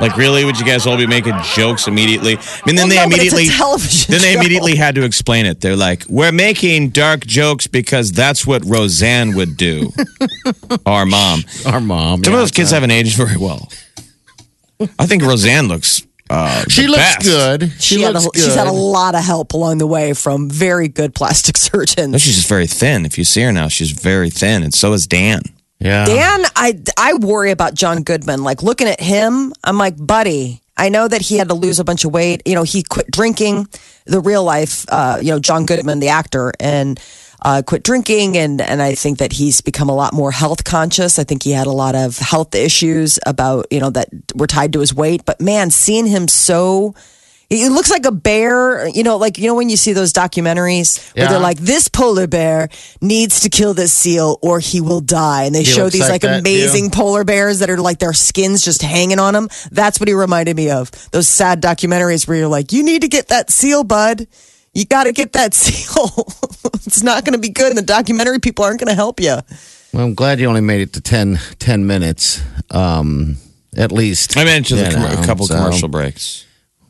Like 0.00 0.16
really, 0.16 0.44
would 0.44 0.58
you 0.58 0.64
guys 0.66 0.86
all 0.86 0.96
be 0.96 1.06
making 1.06 1.34
jokes 1.54 1.86
immediately? 1.86 2.36
I 2.36 2.40
mean, 2.66 2.74
then 2.76 2.88
Well, 2.88 2.88
they 2.88 2.96
no, 2.96 3.08
but 3.10 3.18
it's 3.20 3.32
a 3.32 3.36
immediately 3.36 3.46
television 3.56 4.10
then 4.12 4.20
they 4.20 4.32
show. 4.32 4.38
immediately 4.40 4.76
had 4.76 4.94
to 4.96 5.04
explain 5.04 5.46
it. 5.46 5.60
They're 5.60 5.76
like, 5.76 6.04
"We're 6.08 6.32
making 6.32 6.90
dark 6.90 7.24
jokes 7.26 7.66
because 7.68 8.10
that's 8.10 8.44
what 8.46 8.64
Roseanne 8.64 9.34
would 9.36 9.56
do." 9.56 9.92
Our 10.86 11.06
mom. 11.06 11.44
Our 11.66 11.80
mom. 11.80 12.24
Some 12.24 12.32
yeah, 12.32 12.38
of 12.38 12.42
those 12.42 12.50
kids 12.50 12.70
haven't 12.72 12.90
aged 12.90 13.16
very 13.16 13.36
well. 13.36 13.68
I 14.98 15.06
think 15.06 15.22
Roseanne 15.22 15.68
looks. 15.68 16.02
Uh, 16.32 16.64
She 16.68 16.86
looks 16.86 16.98
best. 17.16 17.22
good. 17.26 17.72
She, 17.78 17.96
She 17.96 18.00
had 18.02 18.14
looks 18.14 18.26
a, 18.26 18.30
good. 18.30 18.42
she's 18.44 18.54
had 18.54 18.66
a 18.66 18.72
lot 18.72 19.14
of 19.14 19.22
help 19.22 19.52
along 19.52 19.78
the 19.78 19.86
way 19.86 20.14
from 20.14 20.48
very 20.50 20.88
good 20.88 21.14
plastic 21.14 21.56
No, 21.74 21.78
surgeons. 21.84 22.22
she's 22.22 22.36
just 22.36 22.48
very 22.48 22.66
thin. 22.66 23.04
If 23.04 23.18
you 23.18 23.24
see 23.24 23.42
her 23.42 23.52
now, 23.52 23.68
she's 23.68 23.90
very 23.90 24.30
thin, 24.30 24.62
and 24.62 24.72
so 24.72 24.92
is 24.92 25.06
Dan. 25.06 25.42
yeah. 25.78 26.04
Dan, 26.04 26.44
I 26.56 26.78
I 26.96 27.14
worry 27.14 27.50
about 27.50 27.74
John 27.74 28.02
Goodman. 28.02 28.42
Like 28.44 28.62
looking 28.62 28.88
at 28.88 29.00
him, 29.00 29.52
I'm 29.64 29.78
like, 29.78 29.94
buddy. 29.98 30.60
I 30.74 30.88
know 30.88 31.06
that 31.06 31.20
he 31.20 31.36
had 31.36 31.48
to 31.48 31.54
lose 31.54 31.78
a 31.78 31.84
bunch 31.84 32.04
of 32.06 32.12
weight. 32.12 32.42
You 32.46 32.54
know, 32.54 32.62
he 32.62 32.82
quit 32.82 33.10
drinking. 33.10 33.68
The 34.06 34.20
real 34.20 34.42
life, 34.42 34.86
uh, 34.88 35.18
you 35.20 35.30
know, 35.30 35.38
John 35.38 35.66
Goodman, 35.66 36.00
the 36.00 36.08
actor, 36.08 36.50
and 36.58 36.98
uh, 37.44 37.62
quit 37.66 37.82
drinking. 37.84 38.36
And 38.36 38.60
and 38.60 38.80
I 38.82 38.94
think 38.94 39.18
that 39.18 39.32
he's 39.32 39.60
become 39.60 39.88
a 39.88 39.94
lot 39.94 40.12
more 40.12 40.30
health 40.30 40.64
conscious. 40.64 41.18
I 41.18 41.24
think 41.24 41.42
he 41.42 41.50
had 41.52 41.66
a 41.66 41.72
lot 41.72 41.94
of 41.94 42.18
health 42.18 42.54
issues 42.54 43.18
about 43.26 43.66
you 43.70 43.80
know 43.80 43.90
that 43.90 44.08
were 44.34 44.46
tied 44.46 44.72
to 44.74 44.80
his 44.80 44.94
weight. 44.94 45.24
But 45.24 45.40
man, 45.40 45.70
seeing 45.70 46.06
him 46.06 46.28
so. 46.28 46.94
He 47.50 47.68
looks 47.68 47.90
like 47.90 48.06
a 48.06 48.10
bear, 48.12 48.88
you 48.88 49.02
know, 49.02 49.18
like 49.18 49.36
you 49.36 49.46
know 49.46 49.54
when 49.54 49.68
you 49.68 49.76
see 49.76 49.92
those 49.92 50.14
documentaries 50.14 51.12
where 51.14 51.24
Yeah. 51.26 51.30
they're 51.32 51.38
like, 51.38 51.58
"This 51.58 51.86
polar 51.86 52.26
bear 52.26 52.70
needs 53.02 53.40
to 53.40 53.50
kill 53.50 53.74
this 53.74 53.92
seal 53.92 54.38
or 54.40 54.58
he 54.58 54.80
will 54.80 55.02
die," 55.02 55.44
and 55.44 55.54
they 55.54 55.58
He 55.58 55.66
show 55.66 55.90
these 55.90 56.00
like 56.08 56.24
like, 56.24 56.40
amazing 56.40 56.88
too. 56.90 56.96
polar 56.96 57.24
bears 57.24 57.58
that 57.58 57.68
are 57.68 57.76
like 57.76 57.98
their 57.98 58.14
skins 58.14 58.62
just 58.62 58.80
hanging 58.80 59.18
on 59.18 59.34
them. 59.34 59.50
That's 59.70 60.00
what 60.00 60.08
he 60.08 60.14
reminded 60.14 60.56
me 60.56 60.70
of. 60.70 60.90
Those 61.10 61.28
sad 61.28 61.60
documentaries 61.60 62.26
where 62.26 62.38
you're 62.38 62.48
like, 62.48 62.72
you 62.72 62.82
need 62.82 63.02
to 63.02 63.08
get 63.08 63.28
that 63.28 63.50
seal, 63.50 63.84
bud. 63.84 64.28
You 64.74 64.84
got 64.86 65.04
to 65.04 65.12
get 65.12 65.32
that 65.34 65.54
seal. 65.54 66.26
it's 66.86 67.02
not 67.02 67.24
going 67.24 67.34
to 67.34 67.38
be 67.38 67.50
good. 67.50 67.68
And 67.70 67.78
the 67.78 67.82
documentary 67.82 68.38
people 68.40 68.64
aren't 68.64 68.80
going 68.80 68.88
to 68.88 68.94
help 68.94 69.20
you. 69.20 69.36
Well, 69.92 70.04
I'm 70.06 70.14
glad 70.14 70.40
you 70.40 70.46
only 70.46 70.62
made 70.62 70.80
it 70.80 70.92
to 70.94 71.00
10, 71.00 71.38
10 71.58 71.86
minutes, 71.86 72.40
um, 72.70 73.36
at 73.76 73.92
least. 73.92 74.36
I 74.38 74.44
mentioned 74.44 74.80
You 74.80 74.86
the 74.86 74.92
com- 74.94 75.02
know, 75.14 75.22
a 75.22 75.26
couple 75.26 75.46
so- 75.46 75.56
commercial 75.56 75.88
breaks. 75.88 76.46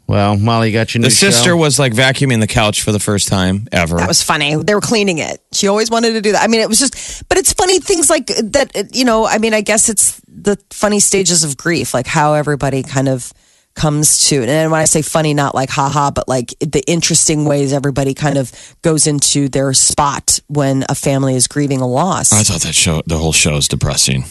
Well, 0.08 0.36
Molly, 0.36 0.68
you 0.68 0.74
got 0.74 0.92
your 0.94 1.00
new 1.00 1.06
The 1.06 1.10
sister 1.14 1.50
show? 1.50 1.56
was 1.56 1.78
like 1.78 1.94
vacuuming 1.94 2.40
the 2.40 2.46
couch 2.46 2.82
for 2.82 2.92
the 2.92 2.98
first 2.98 3.28
time 3.28 3.66
ever. 3.72 3.96
That 3.96 4.08
was 4.08 4.20
funny. 4.22 4.56
They 4.56 4.74
were 4.74 4.80
cleaning 4.82 5.18
it. 5.18 5.40
She 5.52 5.68
always 5.68 5.90
wanted 5.90 6.12
to 6.12 6.20
do 6.20 6.32
that. 6.32 6.42
I 6.42 6.48
mean, 6.48 6.60
it 6.60 6.68
was 6.68 6.78
just, 6.80 7.26
but 7.30 7.38
it's 7.38 7.52
funny 7.54 7.78
things 7.78 8.10
like 8.10 8.26
that, 8.26 8.90
you 8.94 9.04
know, 9.06 9.26
I 9.26 9.38
mean, 9.38 9.54
I 9.54 9.62
guess 9.62 9.88
it's 9.88 10.20
the 10.28 10.58
funny 10.70 11.00
stages 11.00 11.44
of 11.44 11.56
grief, 11.56 11.94
like 11.94 12.06
how 12.06 12.34
everybody 12.34 12.82
kind 12.82 13.08
of 13.08 13.32
comes 13.74 14.28
to, 14.28 14.42
and 14.42 14.70
when 14.70 14.80
I 14.80 14.84
say 14.84 15.02
funny, 15.02 15.34
not 15.34 15.54
like 15.54 15.70
haha, 15.70 16.10
but 16.10 16.28
like 16.28 16.50
the 16.60 16.82
interesting 16.86 17.44
ways 17.44 17.72
everybody 17.72 18.14
kind 18.14 18.38
of 18.38 18.52
goes 18.82 19.06
into 19.06 19.48
their 19.48 19.72
spot 19.72 20.40
when 20.48 20.84
a 20.88 20.94
family 20.94 21.34
is 21.34 21.46
grieving 21.48 21.80
a 21.80 21.88
loss. 21.88 22.32
I 22.32 22.42
thought 22.42 22.62
that 22.62 22.74
show, 22.74 23.02
the 23.06 23.18
whole 23.18 23.32
show 23.32 23.56
is 23.56 23.68
depressing. 23.68 24.24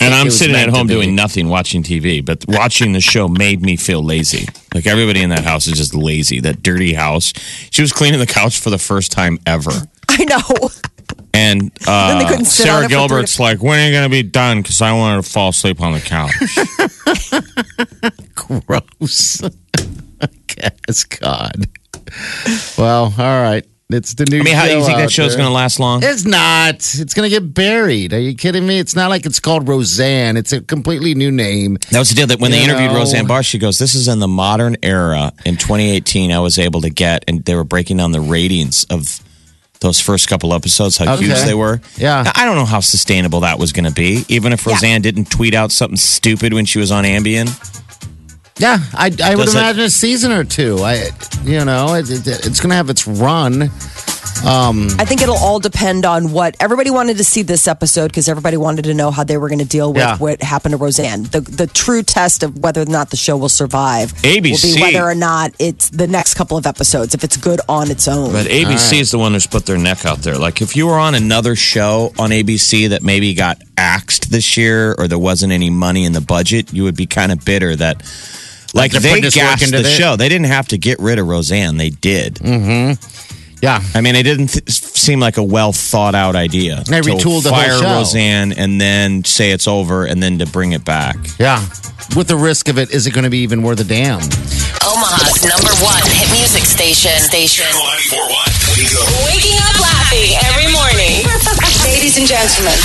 And 0.00 0.14
I'm 0.14 0.30
sitting 0.30 0.54
at 0.54 0.68
home 0.68 0.86
doing 0.86 1.14
nothing, 1.14 1.48
watching 1.48 1.82
TV. 1.82 2.24
But 2.24 2.44
watching 2.46 2.92
the 2.92 3.00
show 3.00 3.26
made 3.26 3.62
me 3.62 3.76
feel 3.76 4.02
lazy. 4.02 4.46
Like 4.74 4.86
everybody 4.86 5.22
in 5.22 5.30
that 5.30 5.44
house 5.44 5.66
is 5.66 5.78
just 5.78 5.94
lazy. 5.94 6.40
That 6.40 6.62
dirty 6.62 6.92
house. 6.92 7.32
She 7.70 7.82
was 7.82 7.92
cleaning 7.92 8.20
the 8.20 8.26
couch 8.26 8.60
for 8.60 8.70
the 8.70 8.78
first 8.78 9.12
time 9.12 9.38
ever. 9.46 9.70
I 10.08 10.24
know. 10.24 10.68
And 11.34 11.60
Then 11.80 11.88
uh, 11.88 12.18
they 12.18 12.28
couldn't 12.28 12.44
sit 12.46 12.64
Sara 12.66 12.88
Gilbert's 12.88 13.40
like, 13.40 13.62
when 13.62 13.80
are 13.80 13.86
you 13.86 13.92
going 13.92 14.04
to 14.04 14.10
be 14.10 14.22
done? 14.22 14.62
Because 14.62 14.82
I 14.82 14.92
wanted 14.92 15.24
to 15.24 15.30
fall 15.30 15.50
asleep 15.50 15.80
on 15.80 15.92
the 15.92 16.00
couch. 16.00 16.32
gross. 18.66 19.42
I 20.20 20.28
guess, 20.48 21.04
God. 21.04 21.66
Well, 22.76 23.04
all 23.16 23.42
right. 23.42 23.64
It's 23.90 24.12
the 24.14 24.26
new 24.26 24.40
I 24.40 24.42
mean, 24.42 24.54
how 24.54 24.66
do 24.66 24.76
you 24.76 24.84
think 24.84 24.98
that 24.98 25.10
show's 25.10 25.34
going 25.34 25.48
to 25.48 25.52
last 25.52 25.80
long? 25.80 26.02
It's 26.02 26.26
not. 26.26 26.74
It's 26.74 27.14
going 27.14 27.30
to 27.30 27.30
get 27.30 27.54
buried. 27.54 28.12
Are 28.12 28.20
you 28.20 28.34
kidding 28.34 28.66
me? 28.66 28.78
It's 28.78 28.94
not 28.94 29.08
like 29.08 29.24
it's 29.24 29.40
called 29.40 29.66
Roseanne. 29.66 30.36
It's 30.36 30.52
a 30.52 30.60
completely 30.60 31.14
new 31.14 31.30
name. 31.30 31.78
That 31.90 31.98
was 31.98 32.10
the 32.10 32.14
deal 32.14 32.26
that 32.26 32.38
when 32.38 32.50
they 32.50 32.58
You 32.58 32.64
interviewed. 32.64 32.92
Roseanne 32.92 33.26
Barr, 33.26 33.42
she 33.42 33.56
goes, 33.58 33.78
This 33.78 33.94
is 33.94 34.06
in 34.06 34.18
the 34.18 34.28
modern 34.28 34.76
era. 34.82 35.32
In 35.46 35.56
2018, 35.56 36.32
I 36.32 36.38
was 36.40 36.58
able 36.58 36.82
to 36.82 36.90
get, 36.90 37.24
and 37.28 37.42
they 37.46 37.54
were 37.54 37.64
breaking 37.64 37.96
down 37.96 38.12
the 38.12 38.20
ratings 38.20 38.84
of 38.90 39.20
those 39.80 40.00
first 40.00 40.28
couple 40.28 40.52
episodes, 40.52 40.98
how 40.98 41.16
huge 41.16 41.40
they 41.46 41.54
were. 41.54 41.80
Yeah. 41.96 42.24
Now, 42.24 42.32
I 42.34 42.44
don't 42.44 42.56
know 42.56 42.66
how 42.66 42.80
sustainable 42.80 43.40
that 43.40 43.58
was 43.58 43.72
going 43.72 43.86
to 43.86 43.92
be, 43.94 44.22
even 44.28 44.52
if 44.52 44.66
Yeah. 44.66 44.72
Roseanne 44.74 45.00
didn't 45.00 45.30
tweet 45.30 45.54
out 45.54 45.72
something 45.72 45.96
stupid 45.96 46.52
when 46.52 46.66
she 46.66 46.78
was 46.78 46.90
on 46.90 47.04
Ambien. 47.04 47.46
Yeah, 48.58 48.78
I, 48.94 49.06
I 49.22 49.36
would 49.36 49.44
Does 49.44 49.54
it- 49.54 49.58
imagine 49.58 49.84
a 49.84 49.90
season 49.90 50.32
or 50.32 50.44
two. 50.44 50.78
I, 50.80 51.10
you 51.44 51.64
know, 51.64 51.94
it, 51.94 52.10
it, 52.10 52.26
it's 52.46 52.60
going 52.60 52.70
to 52.70 52.76
have 52.76 52.90
its 52.90 53.06
run. 53.06 53.70
Um, 54.46 54.86
I 55.00 55.04
think 55.04 55.20
it'll 55.20 55.36
all 55.36 55.58
depend 55.58 56.04
on 56.04 56.30
what 56.30 56.56
everybody 56.60 56.90
wanted 56.90 57.16
to 57.16 57.24
see 57.24 57.42
this 57.42 57.66
episode 57.66 58.08
because 58.08 58.28
everybody 58.28 58.56
wanted 58.56 58.84
to 58.84 58.94
know 58.94 59.10
how 59.10 59.24
they 59.24 59.36
were 59.36 59.48
going 59.48 59.58
to 59.58 59.64
deal 59.64 59.92
with 59.92 60.02
Yeah. 60.02 60.16
what 60.16 60.40
happened 60.42 60.72
to 60.74 60.76
Roseanne. 60.76 61.24
The 61.24 61.40
the 61.40 61.66
true 61.66 62.04
test 62.04 62.44
of 62.44 62.56
whether 62.58 62.82
or 62.82 62.86
not 62.86 63.10
the 63.10 63.16
show 63.16 63.36
will 63.36 63.48
survive 63.48 64.12
will 64.12 64.18
ABC. 64.30 64.76
be 64.76 64.80
whether 64.80 65.02
or 65.04 65.16
not 65.16 65.54
it's 65.58 65.90
the 65.90 66.06
next 66.06 66.34
couple 66.34 66.56
of 66.56 66.66
episodes 66.66 67.14
if 67.14 67.24
it's 67.24 67.36
good 67.36 67.60
on 67.68 67.90
its 67.90 68.06
own. 68.06 68.30
But 68.30 68.46
ABC 68.46 69.00
is 69.00 69.10
the 69.10 69.18
one 69.18 69.32
who's 69.32 69.46
put 69.48 69.66
their 69.66 69.78
neck 69.78 70.06
out 70.06 70.18
there. 70.18 70.38
Like, 70.38 70.62
if 70.62 70.76
you 70.76 70.86
were 70.86 70.98
on 70.98 71.16
another 71.16 71.56
show 71.56 72.12
on 72.16 72.30
ABC 72.30 72.90
that 72.90 73.02
maybe 73.02 73.34
got 73.34 73.60
axed 73.76 74.30
this 74.30 74.56
year 74.56 74.94
or 74.98 75.08
there 75.08 75.18
wasn't 75.18 75.52
any 75.52 75.70
money 75.70 76.04
in 76.04 76.12
the 76.12 76.20
budget, 76.20 76.72
you 76.72 76.84
would 76.84 76.96
be 76.96 77.06
kind 77.06 77.32
of 77.32 77.44
bitter 77.44 77.74
that. 77.74 78.02
Like 78.74 78.92
they're 78.92 79.00
they 79.00 79.08
putting 79.08 79.24
this 79.24 79.36
work 79.36 79.44
gassed 79.44 79.70
the 79.70 79.78
this. 79.78 79.96
show. 79.96 80.16
They 80.16 80.28
didn't 80.28 80.46
have 80.48 80.68
to 80.68 80.78
get 80.78 80.98
rid 80.98 81.18
of 81.18 81.26
Roseanne. 81.26 81.76
They 81.76 81.90
did. 81.90 82.38
Yeah. 83.60 83.82
I 83.94 84.00
mean, 84.00 84.14
it 84.14 84.22
didn't 84.22 84.48
th- 84.48 84.70
seem 84.70 85.20
like 85.20 85.36
a 85.36 85.42
well 85.42 85.72
thought 85.72 86.14
out 86.14 86.36
idea. 86.36 86.84
They 86.86 87.00
to 87.00 87.10
retooled 87.10 87.42
the 87.42 87.50
whole 87.50 87.58
fire 87.58 87.78
show. 87.78 87.94
Roseanne 87.98 88.52
and 88.52 88.80
then 88.80 89.24
say 89.24 89.50
it's 89.50 89.66
over 89.66 90.04
and 90.04 90.22
then 90.22 90.38
to 90.38 90.46
bring 90.46 90.72
it 90.72 90.84
back. 90.84 91.16
Yeah. 91.38 91.60
With 92.16 92.28
the 92.28 92.36
risk 92.36 92.68
of 92.68 92.78
it, 92.78 92.90
is 92.94 93.06
it 93.06 93.12
going 93.12 93.24
to 93.24 93.30
be 93.30 93.38
even 93.38 93.62
worth 93.62 93.80
a 93.80 93.84
damn? 93.84 94.22
Omaha's 94.86 95.44
number 95.44 95.74
one 95.84 96.00
hit 96.08 96.30
music 96.32 96.64
station. 96.64 97.12
Station. 97.20 97.66
Channel 97.66 97.84
941. 98.24 98.78
Wake 98.78 98.94
up. 98.94 99.06
Waking 99.26 99.58
up 99.60 99.76
laughing 99.82 100.30
every 100.48 100.68
morning. 100.72 101.26
Ladies 101.84 102.16
and 102.16 102.24
gentlemen, 102.24 102.78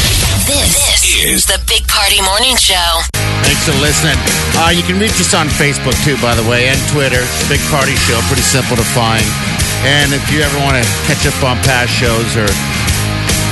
this, 0.49 1.05
is 1.23 1.45
the 1.45 1.61
Big 1.69 1.87
Party 1.87 2.19
Morning 2.25 2.57
Show. 2.57 2.99
Thanks 3.45 3.63
for 3.63 3.75
listening. 3.79 4.17
Uh, 4.59 4.73
you 4.75 4.83
can 4.83 4.99
reach 4.99 5.15
us 5.21 5.33
on 5.33 5.47
Facebook 5.47 5.95
too, 6.03 6.19
by 6.19 6.35
the 6.35 6.43
way, 6.49 6.67
and 6.67 6.79
Twitter. 6.91 7.23
Big 7.47 7.61
Party 7.71 7.95
Show, 8.09 8.19
pretty 8.27 8.43
simple 8.43 8.75
to 8.75 8.83
find. 8.91 9.23
And 9.85 10.13
if 10.13 10.23
you 10.31 10.39
ever 10.39 10.57
want 10.59 10.79
to 10.79 10.83
catch 11.07 11.27
up 11.27 11.35
on 11.43 11.57
past 11.63 11.91
shows 11.91 12.37
or 12.39 12.47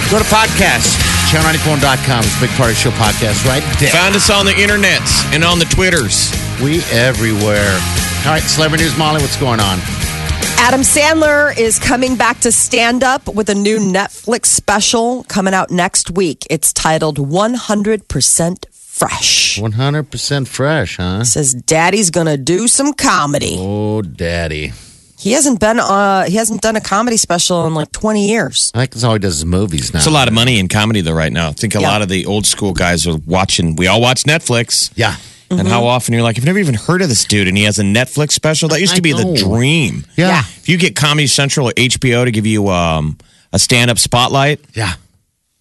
go 0.10 0.18
to 0.18 0.28
podcasts, 0.32 0.96
channel94.com 1.28 2.24
is 2.24 2.40
Big 2.40 2.50
Party 2.52 2.74
Show 2.74 2.90
podcast 2.92 3.46
right 3.46 3.64
there. 3.80 3.92
Found 3.92 4.16
us 4.16 4.30
on 4.30 4.46
the 4.46 4.54
internets 4.54 5.26
and 5.34 5.44
on 5.44 5.60
the 5.60 5.66
Twitters. 5.66 6.32
We 6.64 6.84
everywhere. 6.92 7.74
All 8.24 8.32
right, 8.32 8.44
celebrity 8.44 8.86
news, 8.86 8.98
Molly. 8.98 9.22
What's 9.22 9.38
going 9.40 9.60
on? 9.60 9.80
Adam 10.58 10.82
Sandler 10.82 11.58
is 11.58 11.80
coming 11.80 12.16
back 12.16 12.40
to 12.42 12.52
stand 12.52 13.04
up 13.04 13.28
with 13.28 13.50
a 13.50 13.56
new 13.56 13.80
Netflix 13.80 14.46
special 14.46 15.24
coming 15.24 15.54
out 15.54 15.70
next 15.70 16.12
week. 16.12 16.46
It's 16.50 16.72
titled 16.72 17.18
100% 17.18 18.66
Fresh. 18.72 19.58
100% 19.58 20.48
fresh, 20.48 20.98
huh? 20.98 21.24
Says 21.24 21.56
daddy's 21.56 22.12
gonna 22.12 22.38
do 22.38 22.68
some 22.68 22.94
comedy. 22.94 23.56
Oh, 23.58 24.04
daddy. 24.04 24.74
He 25.22 25.34
hasn't 25.34 25.60
been 25.60 25.80
uh 25.80 26.26
he 26.26 26.36
hasn't 26.36 26.62
done 26.62 26.76
a 26.76 26.82
comedy 26.82 27.18
special 27.18 27.68
in 27.68 27.74
like 27.76 27.92
20 27.92 28.28
years. 28.28 28.72
I 28.74 28.80
think 28.80 28.92
that's 28.92 29.04
all 29.04 29.14
he 29.14 29.20
does 29.20 29.38
is 29.38 29.46
movies 29.46 29.94
now. 29.94 30.00
It's 30.00 30.08
a 30.08 30.12
lot 30.12 30.28
of 30.28 30.34
money 30.34 30.58
in 30.60 30.68
comedy 30.68 31.02
though 31.02 31.14
right 31.14 31.32
now. 31.32 31.50
I 31.50 31.52
think 31.54 31.76
a 31.76 31.80
Yeah. 31.82 31.90
lot 31.92 32.02
of 32.02 32.10
the 32.10 32.26
old 32.26 32.46
school 32.48 32.74
guys 32.74 33.06
are 33.08 33.18
watching. 33.28 33.76
We 33.76 33.88
all 33.88 34.02
watch 34.02 34.24
Netflix. 34.24 34.92
Yeah. 34.96 35.16
And 35.52 35.60
Mm-hmm. 35.60 35.68
how 35.70 35.86
often 35.86 36.14
you're 36.14 36.24
like, 36.24 36.38
I've 36.38 36.46
never 36.46 36.60
even 36.60 36.76
heard 36.76 37.02
of 37.02 37.10
this 37.10 37.26
dude, 37.26 37.48
and 37.50 37.58
he 37.58 37.66
has 37.66 37.78
a 37.78 37.84
Netflix 37.84 38.32
special. 38.32 38.70
That 38.70 38.80
used 38.80 38.96
to 38.96 39.02
be 39.02 39.12
the 39.12 39.26
know. 39.26 39.36
dream. 39.36 40.06
Yeah. 40.16 40.30
Yeah. 40.30 40.40
If 40.40 40.70
you 40.70 40.78
get 40.78 40.96
Comedy 40.96 41.28
Central 41.28 41.68
or 41.68 41.74
HBO 41.74 42.24
to 42.24 42.32
give 42.32 42.46
you 42.46 42.70
um, 42.70 43.18
a 43.52 43.60
stand-up 43.60 44.00
spotlight, 44.00 44.62
Yeah. 44.74 44.94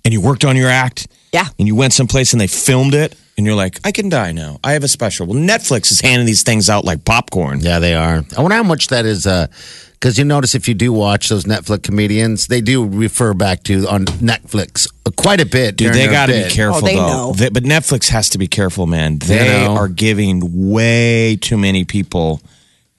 and 0.04 0.14
you 0.14 0.20
worked 0.20 0.44
on 0.44 0.56
your 0.56 0.68
act, 0.70 1.08
Yeah. 1.32 1.48
and 1.58 1.66
you 1.66 1.74
went 1.74 1.92
someplace 1.92 2.32
and 2.32 2.40
they 2.40 2.46
filmed 2.46 2.94
it, 2.94 3.16
and 3.40 3.46
you're 3.46 3.56
like, 3.56 3.80
I 3.84 3.90
can 3.90 4.10
die 4.10 4.32
now. 4.32 4.60
I 4.62 4.72
have 4.72 4.84
a 4.84 4.88
special. 4.88 5.26
Well, 5.26 5.38
Netflix 5.38 5.90
is 5.90 6.02
handing 6.02 6.26
these 6.26 6.42
things 6.42 6.68
out 6.68 6.84
like 6.84 7.06
popcorn. 7.06 7.60
Yeah, 7.60 7.78
they 7.78 7.94
are. 7.94 8.22
I 8.36 8.40
wonder 8.42 8.54
how 8.56 8.62
much 8.62 8.88
that 8.88 9.06
is. 9.06 9.26
Uh, 9.26 9.46
because 9.94 10.18
you 10.18 10.24
notice 10.24 10.54
if 10.54 10.66
you 10.68 10.74
do 10.74 10.92
watch 10.92 11.28
those 11.30 11.44
Netflix 11.44 11.82
comedians, 11.84 12.46
they 12.48 12.60
do 12.60 12.86
refer 12.86 13.32
back 13.34 13.62
to 13.64 13.86
on 13.88 14.04
Netflix 14.06 14.88
quite 15.16 15.40
a 15.40 15.46
bit. 15.46 15.76
Dude, 15.76 15.92
they 15.94 16.06
got 16.06 16.26
to 16.26 16.32
be 16.44 16.50
careful 16.50 16.82
Oh, 16.84 16.86
they 16.86 16.94
though. 16.96 17.06
know. 17.06 17.32
They- 17.32 17.48
but 17.50 17.64
Netflix 17.64 18.08
has 18.08 18.28
to 18.30 18.38
be 18.38 18.46
careful, 18.46 18.86
man. 18.86 19.18
They 19.18 19.64
know. 19.64 19.74
are 19.76 19.88
giving 19.88 20.70
way 20.70 21.36
too 21.36 21.56
many 21.58 21.84
people 21.84 22.40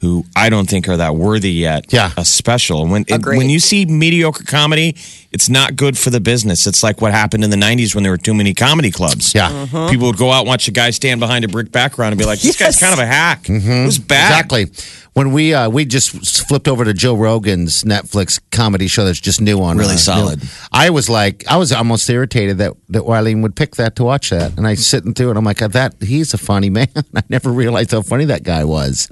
who 0.02 0.26
I 0.36 0.50
don't 0.50 0.68
think 0.68 0.90
are 0.90 0.98
that 0.98 1.16
worthy 1.16 1.52
yet. 1.52 1.94
Yeah. 1.94 2.12
a 2.18 2.26
special. 2.26 2.88
When 2.88 3.06
it, 3.08 3.24
when 3.26 3.50
you 3.50 3.60
see 3.60 3.86
mediocre 3.86 4.44
comedy, 4.44 4.96
it's 5.32 5.48
not 5.48 5.76
good 5.76 5.96
for 5.98 6.10
the 6.10 6.20
business. 6.20 6.66
It's 6.68 6.82
like 6.84 7.02
what 7.02 7.12
happened 7.12 7.44
in 7.44 7.52
the 7.52 7.56
'90s 7.58 7.94
when 7.94 8.04
there 8.04 8.12
were 8.12 8.18
too 8.18 8.34
many 8.34 8.54
comedy 8.54 8.90
clubs. 8.92 9.34
Yeah. 9.36 9.50
Mm-hmm. 9.50 9.90
people 9.92 10.08
would 10.08 10.18
go 10.18 10.32
out 10.32 10.40
and 10.42 10.48
watch 10.48 10.68
a 10.68 10.72
guy 10.72 10.90
stand 10.90 11.20
behind 11.20 11.46
a 11.46 11.48
brick 11.48 11.72
background 11.72 12.14
and 12.14 12.20
be 12.20 12.26
like, 12.26 12.40
"This 12.42 12.60
Yes. 12.60 12.80
guy's 12.80 12.80
kind 12.80 12.94
of 12.94 13.00
a 13.00 13.06
hack. 13.06 13.48
It 13.48 13.86
was 13.86 14.00
bad." 14.00 14.30
Exactly. 14.32 14.66
When 15.14 15.34
we 15.34 15.54
uh, 15.54 15.70
we 15.70 15.86
just 15.86 16.48
flipped 16.48 16.68
over 16.68 16.84
to 16.86 16.94
Joe 16.94 17.16
Rogan's 17.16 17.84
Netflix 17.84 18.40
comedy 18.52 18.88
show 18.88 19.04
that's 19.06 19.20
just 19.20 19.40
new 19.42 19.62
on 19.62 19.78
Really 19.78 19.96
uh, 19.96 19.98
solid. 19.98 20.42
new- 20.42 20.50
I 20.72 20.90
was 20.90 21.10
like, 21.10 21.44
I 21.50 21.58
was 21.58 21.72
almost 21.72 22.10
irritated 22.10 22.58
that 22.60 22.74
that 22.90 23.04
Wileen 23.04 23.42
would 23.44 23.56
pick 23.56 23.76
that 23.76 23.96
to 23.98 24.04
watch 24.04 24.30
that, 24.32 24.58
and 24.58 24.66
I 24.66 24.74
sitting 24.76 25.14
through 25.14 25.32
it. 25.32 25.38
I'm 25.38 25.44
like, 25.46 25.58
that 25.60 25.96
he's 26.02 26.34
a 26.34 26.38
funny 26.40 26.70
man. 26.78 26.88
I 27.16 27.22
never 27.30 27.52
realized 27.52 27.92
how 27.92 28.02
funny 28.02 28.26
that 28.26 28.44
guy 28.44 28.64
was. 28.64 29.08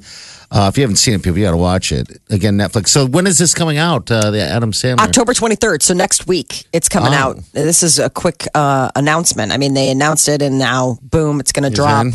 Uh, 0.51 0.67
if 0.71 0.77
you 0.77 0.81
haven't 0.83 0.95
seen 0.95 1.13
it, 1.13 1.21
people, 1.21 1.38
you 1.38 1.45
got 1.45 1.51
to 1.51 1.57
watch 1.57 1.91
it 1.91 2.09
again. 2.29 2.57
Netflix. 2.57 2.88
So 2.88 3.05
when 3.05 3.27
is 3.27 3.38
this 3.38 3.53
coming 3.53 3.77
out? 3.77 4.09
Uh, 4.09 4.31
the 4.31 4.41
Adam 4.41 4.71
Sandler. 4.71 4.99
October 4.99 5.33
23rd, 5.33 5.83
so 5.83 5.93
next 5.93 6.25
week 6.27 6.65
it's 6.73 6.89
coming 6.89 7.13
Oh. 7.13 7.17
out. 7.17 7.38
This 7.53 7.83
is 7.83 7.99
a 7.99 8.09
quick 8.09 8.47
uh, 8.55 8.89
announcement. 8.95 9.51
I 9.51 9.57
mean, 9.57 9.75
they 9.75 9.91
announced 9.91 10.27
it 10.27 10.41
and 10.41 10.57
now, 10.57 10.97
boom, 11.03 11.39
it's 11.39 11.51
going 11.51 11.69
to 11.69 11.75
drop. 11.75 12.05
in? 12.07 12.13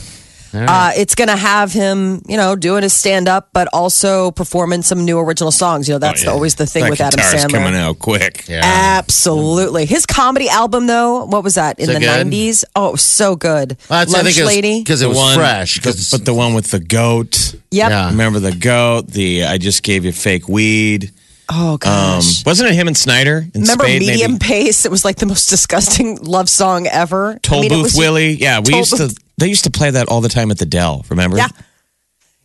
Uh, 0.55 0.93
it's 0.97 1.15
going 1.15 1.29
to 1.29 1.37
have 1.37 1.73
him, 1.73 2.23
you 2.29 2.37
know, 2.37 2.55
doing 2.57 2.83
his 2.83 2.93
stand 2.93 3.29
up, 3.29 3.49
but 3.53 3.69
also 3.73 4.31
performing 4.31 4.83
some 4.83 5.05
new 5.05 5.19
original 5.19 5.51
songs. 5.51 5.89
You 5.89 5.95
know, 5.95 5.99
that's 5.99 6.23
Oh, 6.23 6.27
yeah. 6.27 6.33
always 6.33 6.55
the 6.55 6.67
thing 6.67 6.85
That 6.85 6.91
with 6.91 7.01
Adam 7.01 7.21
Sandler. 7.21 7.51
coming 7.53 7.75
out 7.75 7.99
quick. 7.99 8.45
Yeah. 8.49 8.61
Absolutely. 8.65 9.87
His 9.87 10.07
comedy 10.07 10.49
album, 10.49 10.87
though, 10.87 11.25
what 11.25 11.43
was 11.45 11.55
that 11.55 11.79
in 11.79 11.89
Is 11.89 11.95
the 11.95 12.01
good? 12.01 12.27
90s? 12.27 12.65
Oh, 12.77 12.97
so 12.97 13.37
good. 13.37 13.77
Well, 13.91 14.01
that's- 14.01 14.15
I 14.15 14.19
Lunch 14.19 14.27
think 14.27 14.39
it 14.39 14.43
was- 14.43 14.49
Lady. 14.55 14.79
because 14.81 15.03
it 15.03 15.09
was 15.09 15.17
one- 15.19 15.37
fresh. 15.37 15.79
'cause- 15.81 16.11
but 16.11 16.25
the 16.25 16.35
one 16.35 16.55
with 16.55 16.71
the 16.71 16.81
goat. 16.81 17.55
Yep. 17.71 17.91
Yeah. 17.91 18.07
Remember 18.11 18.39
the 18.41 18.53
goat? 18.53 19.09
The 19.11 19.45
I 19.45 19.59
just 19.59 19.83
gave 19.83 20.05
you 20.05 20.13
fake 20.13 20.49
weed. 20.49 21.11
Oh, 21.51 21.73
Um, 21.73 21.77
gosh. 21.79 22.45
wasn't 22.47 22.71
it 22.71 22.75
him 22.75 22.89
and 22.89 22.97
Schneider? 22.97 23.47
And 23.55 23.63
Remember 23.65 23.85
Spade, 23.85 24.01
Medium 24.01 24.33
maybe? 24.33 24.45
Pace? 24.47 24.85
It 24.87 24.91
was 24.91 25.05
like 25.05 25.17
the 25.17 25.27
most 25.27 25.47
disgusting 25.51 26.17
love 26.23 26.49
song 26.49 26.87
ever. 26.87 27.39
Toll 27.43 27.59
I 27.59 27.61
mean, 27.63 27.69
Booth 27.71 27.83
was- 27.85 27.95
Willie. 27.95 28.33
Yeah, 28.41 28.61
we 28.61 28.71
Toll 28.71 28.79
used 28.81 28.97
to. 28.97 29.15
They 29.39 29.49
used 29.49 29.65
to 29.65 29.71
play 29.71 29.91
that 29.91 30.09
all 30.09 30.21
the 30.21 30.29
time 30.29 30.51
at 30.51 30.59
the 30.59 30.67
Dell. 30.67 31.05
Remember? 31.09 31.37
Yeah. 31.37 31.49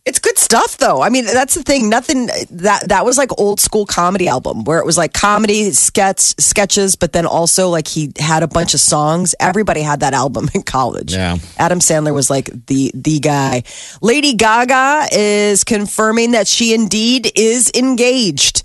It's 0.06 0.18
good 0.18 0.38
stuff 0.38 0.78
though. 0.78 1.02
I 1.02 1.10
mean, 1.10 1.26
that's 1.26 1.54
the 1.54 1.62
thing. 1.62 1.90
Nothing 1.90 2.26
that 2.50 2.88
that 2.88 3.04
was 3.04 3.18
like 3.18 3.38
old 3.38 3.60
school 3.60 3.84
comedy 3.84 4.28
album 4.28 4.64
where 4.64 4.78
it 4.78 4.86
was 4.86 4.96
like 4.96 5.12
comedy 5.12 5.72
sketch 5.72 6.20
sketches, 6.40 6.96
but 6.96 7.12
then 7.12 7.26
also 7.26 7.68
like 7.68 7.86
he 7.86 8.10
had 8.18 8.42
a 8.42 8.48
bunch 8.48 8.72
of 8.72 8.80
songs. 8.80 9.34
Everybody 9.38 9.82
had 9.82 10.00
that 10.00 10.14
album 10.14 10.48
in 10.54 10.62
college. 10.62 11.12
Yeah. 11.12 11.36
Adam 11.58 11.80
Sandler 11.80 12.14
was 12.14 12.30
like 12.30 12.50
the 12.66 12.90
the 12.94 13.20
guy. 13.20 13.62
Lady 14.00 14.34
Gaga 14.34 15.08
is 15.12 15.64
confirming 15.64 16.30
that 16.30 16.48
she 16.48 16.72
indeed 16.72 17.30
is 17.36 17.70
engaged. 17.74 18.62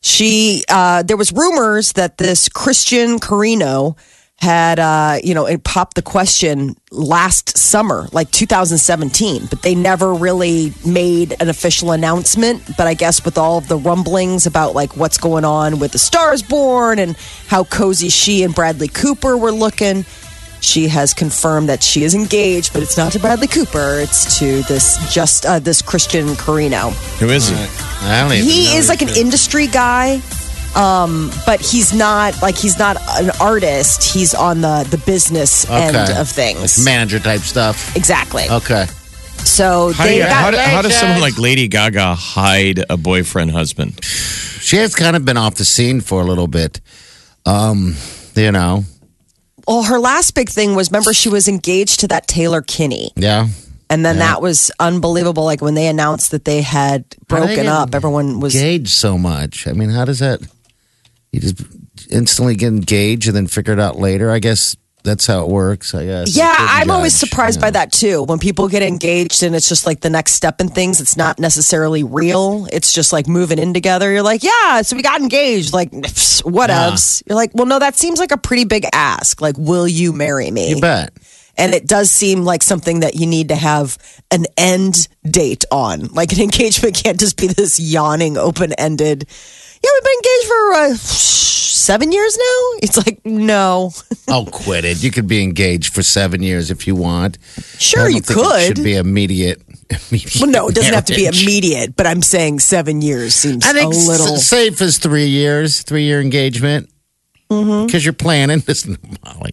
She 0.00 0.64
uh, 0.68 1.02
there 1.02 1.18
was 1.18 1.30
rumors 1.30 1.92
that 1.92 2.16
this 2.16 2.48
Christian 2.48 3.18
Carino 3.18 3.96
had 4.40 4.78
uh, 4.78 5.18
you 5.22 5.34
know 5.34 5.46
it 5.46 5.62
popped 5.64 5.94
the 5.96 6.02
question 6.02 6.74
last 6.90 7.58
summer, 7.58 8.08
like 8.12 8.30
2017, 8.30 9.46
but 9.46 9.62
they 9.62 9.74
never 9.74 10.14
really 10.14 10.72
made 10.84 11.36
an 11.40 11.48
official 11.48 11.92
announcement. 11.92 12.62
But 12.76 12.86
I 12.86 12.94
guess 12.94 13.24
with 13.24 13.36
all 13.36 13.58
of 13.58 13.68
the 13.68 13.76
rumblings 13.76 14.46
about 14.46 14.74
like 14.74 14.96
what's 14.96 15.18
going 15.18 15.44
on 15.44 15.78
with 15.78 15.92
the 15.92 15.98
Stars 15.98 16.42
Born 16.42 16.98
and 16.98 17.16
how 17.48 17.64
cozy 17.64 18.08
she 18.08 18.42
and 18.42 18.54
Bradley 18.54 18.88
Cooper 18.88 19.36
were 19.36 19.52
looking. 19.52 20.04
She 20.62 20.88
has 20.88 21.14
confirmed 21.14 21.70
that 21.70 21.82
she 21.82 22.04
is 22.04 22.14
engaged, 22.14 22.74
but 22.74 22.82
it's 22.82 22.96
not 22.98 23.12
to 23.12 23.18
Bradley 23.18 23.46
Cooper. 23.46 23.96
It's 24.00 24.38
to 24.40 24.60
this 24.62 24.98
just 25.12 25.46
uh, 25.46 25.58
this 25.58 25.80
Christian 25.80 26.36
Carino. 26.36 26.90
Who 27.18 27.28
is 27.30 27.48
he? 27.48 27.54
I 28.02 28.20
don't 28.22 28.32
even 28.32 28.46
He 28.46 28.66
know 28.66 28.74
is 28.76 28.88
like 28.90 29.00
an 29.00 29.08
anything. 29.08 29.24
industry 29.26 29.66
guy, 29.68 30.20
um, 30.76 31.30
but 31.46 31.60
he's 31.60 31.92
not 31.92 32.40
like 32.42 32.56
he's 32.56 32.78
not 32.78 32.96
an 33.20 33.30
artist. 33.40 34.02
He's 34.04 34.34
on 34.34 34.60
the 34.60 34.86
the 34.90 34.98
business 34.98 35.68
end 35.68 35.96
of 35.96 36.28
things. 36.28 36.78
Like 36.78 36.84
manager 36.84 37.18
type 37.18 37.40
stuff. 37.40 37.96
exactly. 37.96 38.44
Okay. 38.50 38.86
So 39.44 39.92
How, 39.92 40.04
do 40.04 40.12
you- 40.14 40.20
got 40.20 40.30
how, 40.32 40.50
do- 40.50 40.56
how 40.58 40.82
does 40.82 40.94
someone 40.96 41.20
like 41.20 41.38
Lady 41.38 41.66
Gaga 41.66 42.14
hide 42.14 42.84
a 42.90 42.96
boyfriend 42.96 43.50
husband? 43.52 44.04
She 44.04 44.76
has 44.76 44.94
kind 44.94 45.16
of 45.16 45.24
been 45.24 45.36
off 45.38 45.54
the 45.54 45.64
scene 45.64 46.00
for 46.02 46.20
a 46.20 46.24
little 46.24 46.46
bit. 46.46 46.80
Um, 47.46 47.96
you 48.36 48.52
know, 48.52 48.84
well, 49.66 49.82
her 49.84 49.98
last 49.98 50.34
big 50.34 50.50
thing 50.50 50.74
was 50.74 50.90
remember 50.90 51.12
she 51.14 51.28
was 51.30 51.48
engaged 51.48 52.00
to 52.00 52.08
that 52.08 52.26
Taylor 52.28 52.60
Kinney, 52.60 53.10
yeah. 53.16 53.48
and 53.88 54.04
then 54.04 54.18
that 54.18 54.42
was 54.42 54.70
unbelievable. 54.78 55.44
Like 55.44 55.62
when 55.62 55.74
they 55.74 55.86
announced 55.86 56.30
that 56.32 56.44
they 56.44 56.60
had 56.60 57.04
How 57.30 57.40
they 57.40 57.46
broken 57.46 57.66
up, 57.66 57.94
everyone 57.94 58.40
was 58.40 58.54
engaged 58.54 58.90
so 58.90 59.16
much. 59.16 59.66
I 59.66 59.72
mean, 59.72 59.88
how 59.88 60.04
does 60.04 60.18
that? 60.18 60.40
You 61.32 61.40
just 61.40 61.62
instantly 62.10 62.56
get 62.56 62.68
engaged 62.68 63.26
and 63.28 63.36
then 63.36 63.46
figure 63.46 63.72
it 63.72 63.80
out 63.80 63.96
later. 63.96 64.30
I 64.30 64.38
guess 64.38 64.76
that's 65.02 65.26
how 65.26 65.44
it 65.44 65.48
works. 65.48 65.94
I 65.94 66.04
guess. 66.04 66.36
Yeah, 66.36 66.54
I'm 66.58 66.90
always 66.90 67.14
surprised 67.14 67.58
you 67.58 67.62
by 67.62 67.70
that 67.70 67.92
too. 67.92 68.22
When 68.24 68.38
people 68.38 68.68
get 68.68 68.82
engaged 68.82 69.42
and 69.42 69.54
it's 69.54 69.68
just 69.68 69.86
like 69.86 70.00
the 70.00 70.10
next 70.10 70.32
step 70.32 70.60
in 70.60 70.68
things, 70.68 71.00
it's 71.00 71.16
not 71.16 71.38
necessarily 71.38 72.02
real. 72.02 72.66
It's 72.72 72.92
just 72.92 73.12
like 73.12 73.26
moving 73.26 73.58
in 73.58 73.72
together. 73.72 74.10
You're 74.10 74.22
like, 74.22 74.42
yeah, 74.42 74.82
so 74.82 74.96
we 74.96 75.02
got 75.02 75.20
engaged. 75.20 75.72
Like, 75.72 75.90
whatevs. 75.90 77.22
You're 77.26 77.36
like, 77.36 77.52
well, 77.54 77.66
no, 77.66 77.78
that 77.78 77.96
seems 77.96 78.18
like 78.18 78.32
a 78.32 78.36
pretty 78.36 78.64
big 78.64 78.84
ask. 78.92 79.40
Like, 79.40 79.56
will 79.58 79.88
you 79.88 80.12
marry 80.12 80.50
me? 80.50 80.70
You 80.70 80.80
bet. 80.80 81.12
And 81.56 81.74
it 81.74 81.86
does 81.86 82.10
seem 82.10 82.42
like 82.42 82.62
something 82.62 83.00
that 83.00 83.16
you 83.16 83.26
need 83.26 83.48
to 83.48 83.56
have 83.56 83.98
an 84.30 84.46
end 84.56 85.08
date 85.24 85.64
on. 85.70 86.06
Like, 86.06 86.32
an 86.32 86.40
engagement 86.42 87.00
can't 87.02 87.18
just 87.18 87.36
be 87.36 87.48
this 87.48 87.78
yawning, 87.78 88.36
open 88.36 88.72
ended. 88.74 89.28
Yeah, 89.82 89.90
we've 89.94 90.04
been 90.04 90.12
engaged 90.18 90.46
for 90.48 90.72
uh, 90.74 90.94
seven 90.96 92.12
years 92.12 92.36
now. 92.36 92.78
It's 92.82 92.96
like, 92.96 93.20
no. 93.24 93.92
Oh, 94.32 94.46
quit 94.46 94.84
it. 94.84 95.02
You 95.02 95.10
could 95.10 95.26
be 95.26 95.42
engaged 95.42 95.92
for 95.92 96.04
seven 96.04 96.40
years 96.40 96.70
if 96.70 96.86
you 96.86 96.94
want. 96.94 97.36
Sure, 97.78 98.08
you 98.08 98.22
could. 98.22 98.62
should 98.64 98.84
be 98.84 98.94
immediate. 98.94 99.60
immediate 99.90 100.36
Well, 100.40 100.48
no, 100.50 100.68
it 100.68 100.76
doesn't 100.76 100.94
have 100.94 101.06
to 101.06 101.16
be 101.16 101.26
immediate, 101.26 101.96
but 101.96 102.06
I'm 102.06 102.22
saying 102.22 102.60
seven 102.60 103.02
years 103.02 103.34
seems 103.34 103.66
I 103.66 103.72
think 103.72 103.92
a 103.92 103.96
little. 103.96 104.34
s- 104.34 104.46
safe 104.46 104.80
is 104.82 104.98
three 104.98 105.26
years, 105.26 105.82
three 105.82 106.04
year 106.04 106.20
engagement. 106.20 106.88
Because 107.50 107.66
Mm-hmm. 107.66 107.96
you're 108.04 108.12
planning. 108.12 108.62
Listen, 108.68 108.96
Molly. 109.24 109.50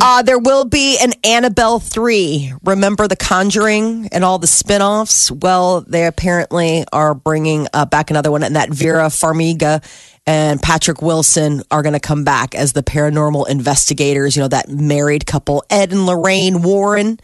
Uh, 0.00 0.22
there 0.22 0.38
will 0.38 0.64
be 0.64 0.96
an 0.98 1.12
Annabelle 1.22 1.78
3. 1.78 2.54
Remember 2.64 3.06
The 3.06 3.16
Conjuring 3.16 4.08
and 4.10 4.24
all 4.24 4.38
the 4.38 4.46
spin 4.46 4.80
offs? 4.80 5.30
Well, 5.30 5.82
they 5.82 6.06
apparently 6.06 6.86
are 6.94 7.14
bringing 7.14 7.68
uh, 7.74 7.84
back 7.84 8.10
another 8.10 8.30
one, 8.30 8.42
and 8.42 8.56
that 8.56 8.70
Vera 8.70 9.08
Farmiga 9.08 9.84
and 10.26 10.62
Patrick 10.62 11.02
Wilson 11.02 11.62
are 11.70 11.82
going 11.82 11.92
to 11.92 12.00
come 12.00 12.24
back 12.24 12.54
as 12.54 12.72
the 12.72 12.82
paranormal 12.82 13.46
investigators. 13.46 14.36
You 14.36 14.42
know, 14.44 14.48
that 14.48 14.70
married 14.70 15.26
couple, 15.26 15.62
Ed 15.68 15.92
and 15.92 16.06
Lorraine 16.06 16.62
Warren. 16.62 17.20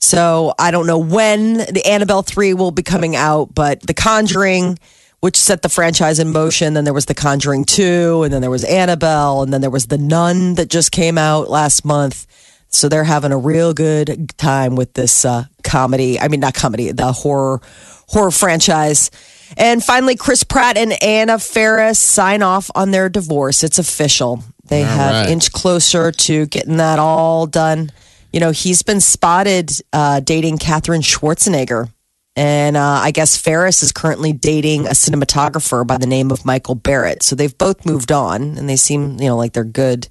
So 0.00 0.54
I 0.58 0.70
don't 0.70 0.86
know 0.86 0.98
when 0.98 1.54
the 1.58 1.82
Annabelle 1.86 2.22
3 2.22 2.54
will 2.54 2.70
be 2.70 2.82
coming 2.82 3.14
out, 3.14 3.54
but 3.54 3.82
The 3.82 3.92
Conjuring, 3.92 4.78
which 5.20 5.36
set 5.36 5.62
the 5.62 5.68
franchise 5.68 6.18
in 6.18 6.30
motion, 6.30 6.74
then 6.74 6.84
there 6.84 6.94
was 6.94 7.06
The 7.06 7.14
Conjuring 7.14 7.64
2, 7.64 8.22
and 8.22 8.32
then 8.32 8.40
there 8.40 8.50
was 8.50 8.64
Annabelle, 8.64 9.42
and 9.42 9.52
then 9.52 9.60
there 9.60 9.70
was 9.70 9.86
The 9.86 9.98
Nun 9.98 10.54
that 10.54 10.70
just 10.70 10.92
came 10.92 11.18
out 11.18 11.50
last 11.50 11.84
month. 11.84 12.26
So 12.68 12.88
they're 12.88 13.04
having 13.04 13.32
a 13.32 13.38
real 13.38 13.72
good 13.72 14.36
time 14.36 14.76
with 14.76 14.92
this 14.92 15.24
uh, 15.24 15.44
comedy. 15.64 16.20
I 16.20 16.28
mean, 16.28 16.40
not 16.40 16.54
comedy, 16.54 16.92
the 16.92 17.12
horror 17.12 17.60
horror 18.08 18.30
franchise. 18.30 19.10
And 19.56 19.82
finally, 19.82 20.16
Chris 20.16 20.44
Pratt 20.44 20.76
and 20.76 21.02
Anna 21.02 21.38
Faris 21.38 21.98
sign 21.98 22.42
off 22.42 22.70
on 22.74 22.90
their 22.90 23.08
divorce. 23.08 23.64
It's 23.64 23.78
official. 23.78 24.42
They 24.66 24.82
have 24.82 25.14
right. 25.14 25.30
inched 25.30 25.52
closer 25.52 26.12
to 26.12 26.46
getting 26.46 26.76
that 26.76 26.98
all 26.98 27.46
done. 27.46 27.90
You 28.32 28.40
know, 28.40 28.50
he's 28.50 28.82
been 28.82 29.00
spotted 29.00 29.70
uh, 29.92 30.20
dating 30.20 30.58
Katherine 30.58 31.00
Schwarzenegger. 31.00 31.90
And 32.38 32.76
uh, 32.76 33.00
I 33.02 33.10
guess 33.10 33.36
Faris 33.36 33.82
is 33.82 33.90
currently 33.90 34.32
dating 34.32 34.86
a 34.86 34.90
cinematographer 34.90 35.84
by 35.84 35.98
the 35.98 36.06
name 36.06 36.30
of 36.30 36.44
Michael 36.44 36.76
Barrett. 36.76 37.24
So 37.24 37.34
they've 37.34 37.58
both 37.58 37.84
moved 37.84 38.12
on 38.12 38.56
and 38.56 38.68
they 38.68 38.76
seem, 38.76 39.18
you 39.18 39.26
know, 39.26 39.36
like 39.36 39.54
they're 39.54 39.64
good 39.64 40.06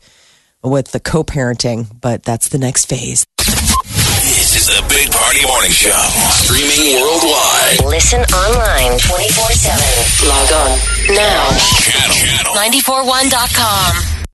with 0.62 0.92
the 0.92 1.00
co 1.00 1.24
parenting, 1.24 1.88
but 2.02 2.24
that's 2.24 2.50
the 2.50 2.58
next 2.58 2.90
phase. 2.90 3.26
This 3.38 4.58
is 4.58 4.68
the 4.68 4.84
Big 4.90 5.10
Party 5.10 5.46
Morning 5.48 5.72
Show. 5.72 5.96
Streaming 6.44 7.00
worldwide. 7.00 7.86
Listen 7.86 8.20
online 8.36 9.00
24 9.00 9.52
7. 9.56 10.28
Log 10.28 10.52
on 10.52 11.16
now. 11.16 11.48
Channel. 12.12 12.56
941.com. 12.56 14.17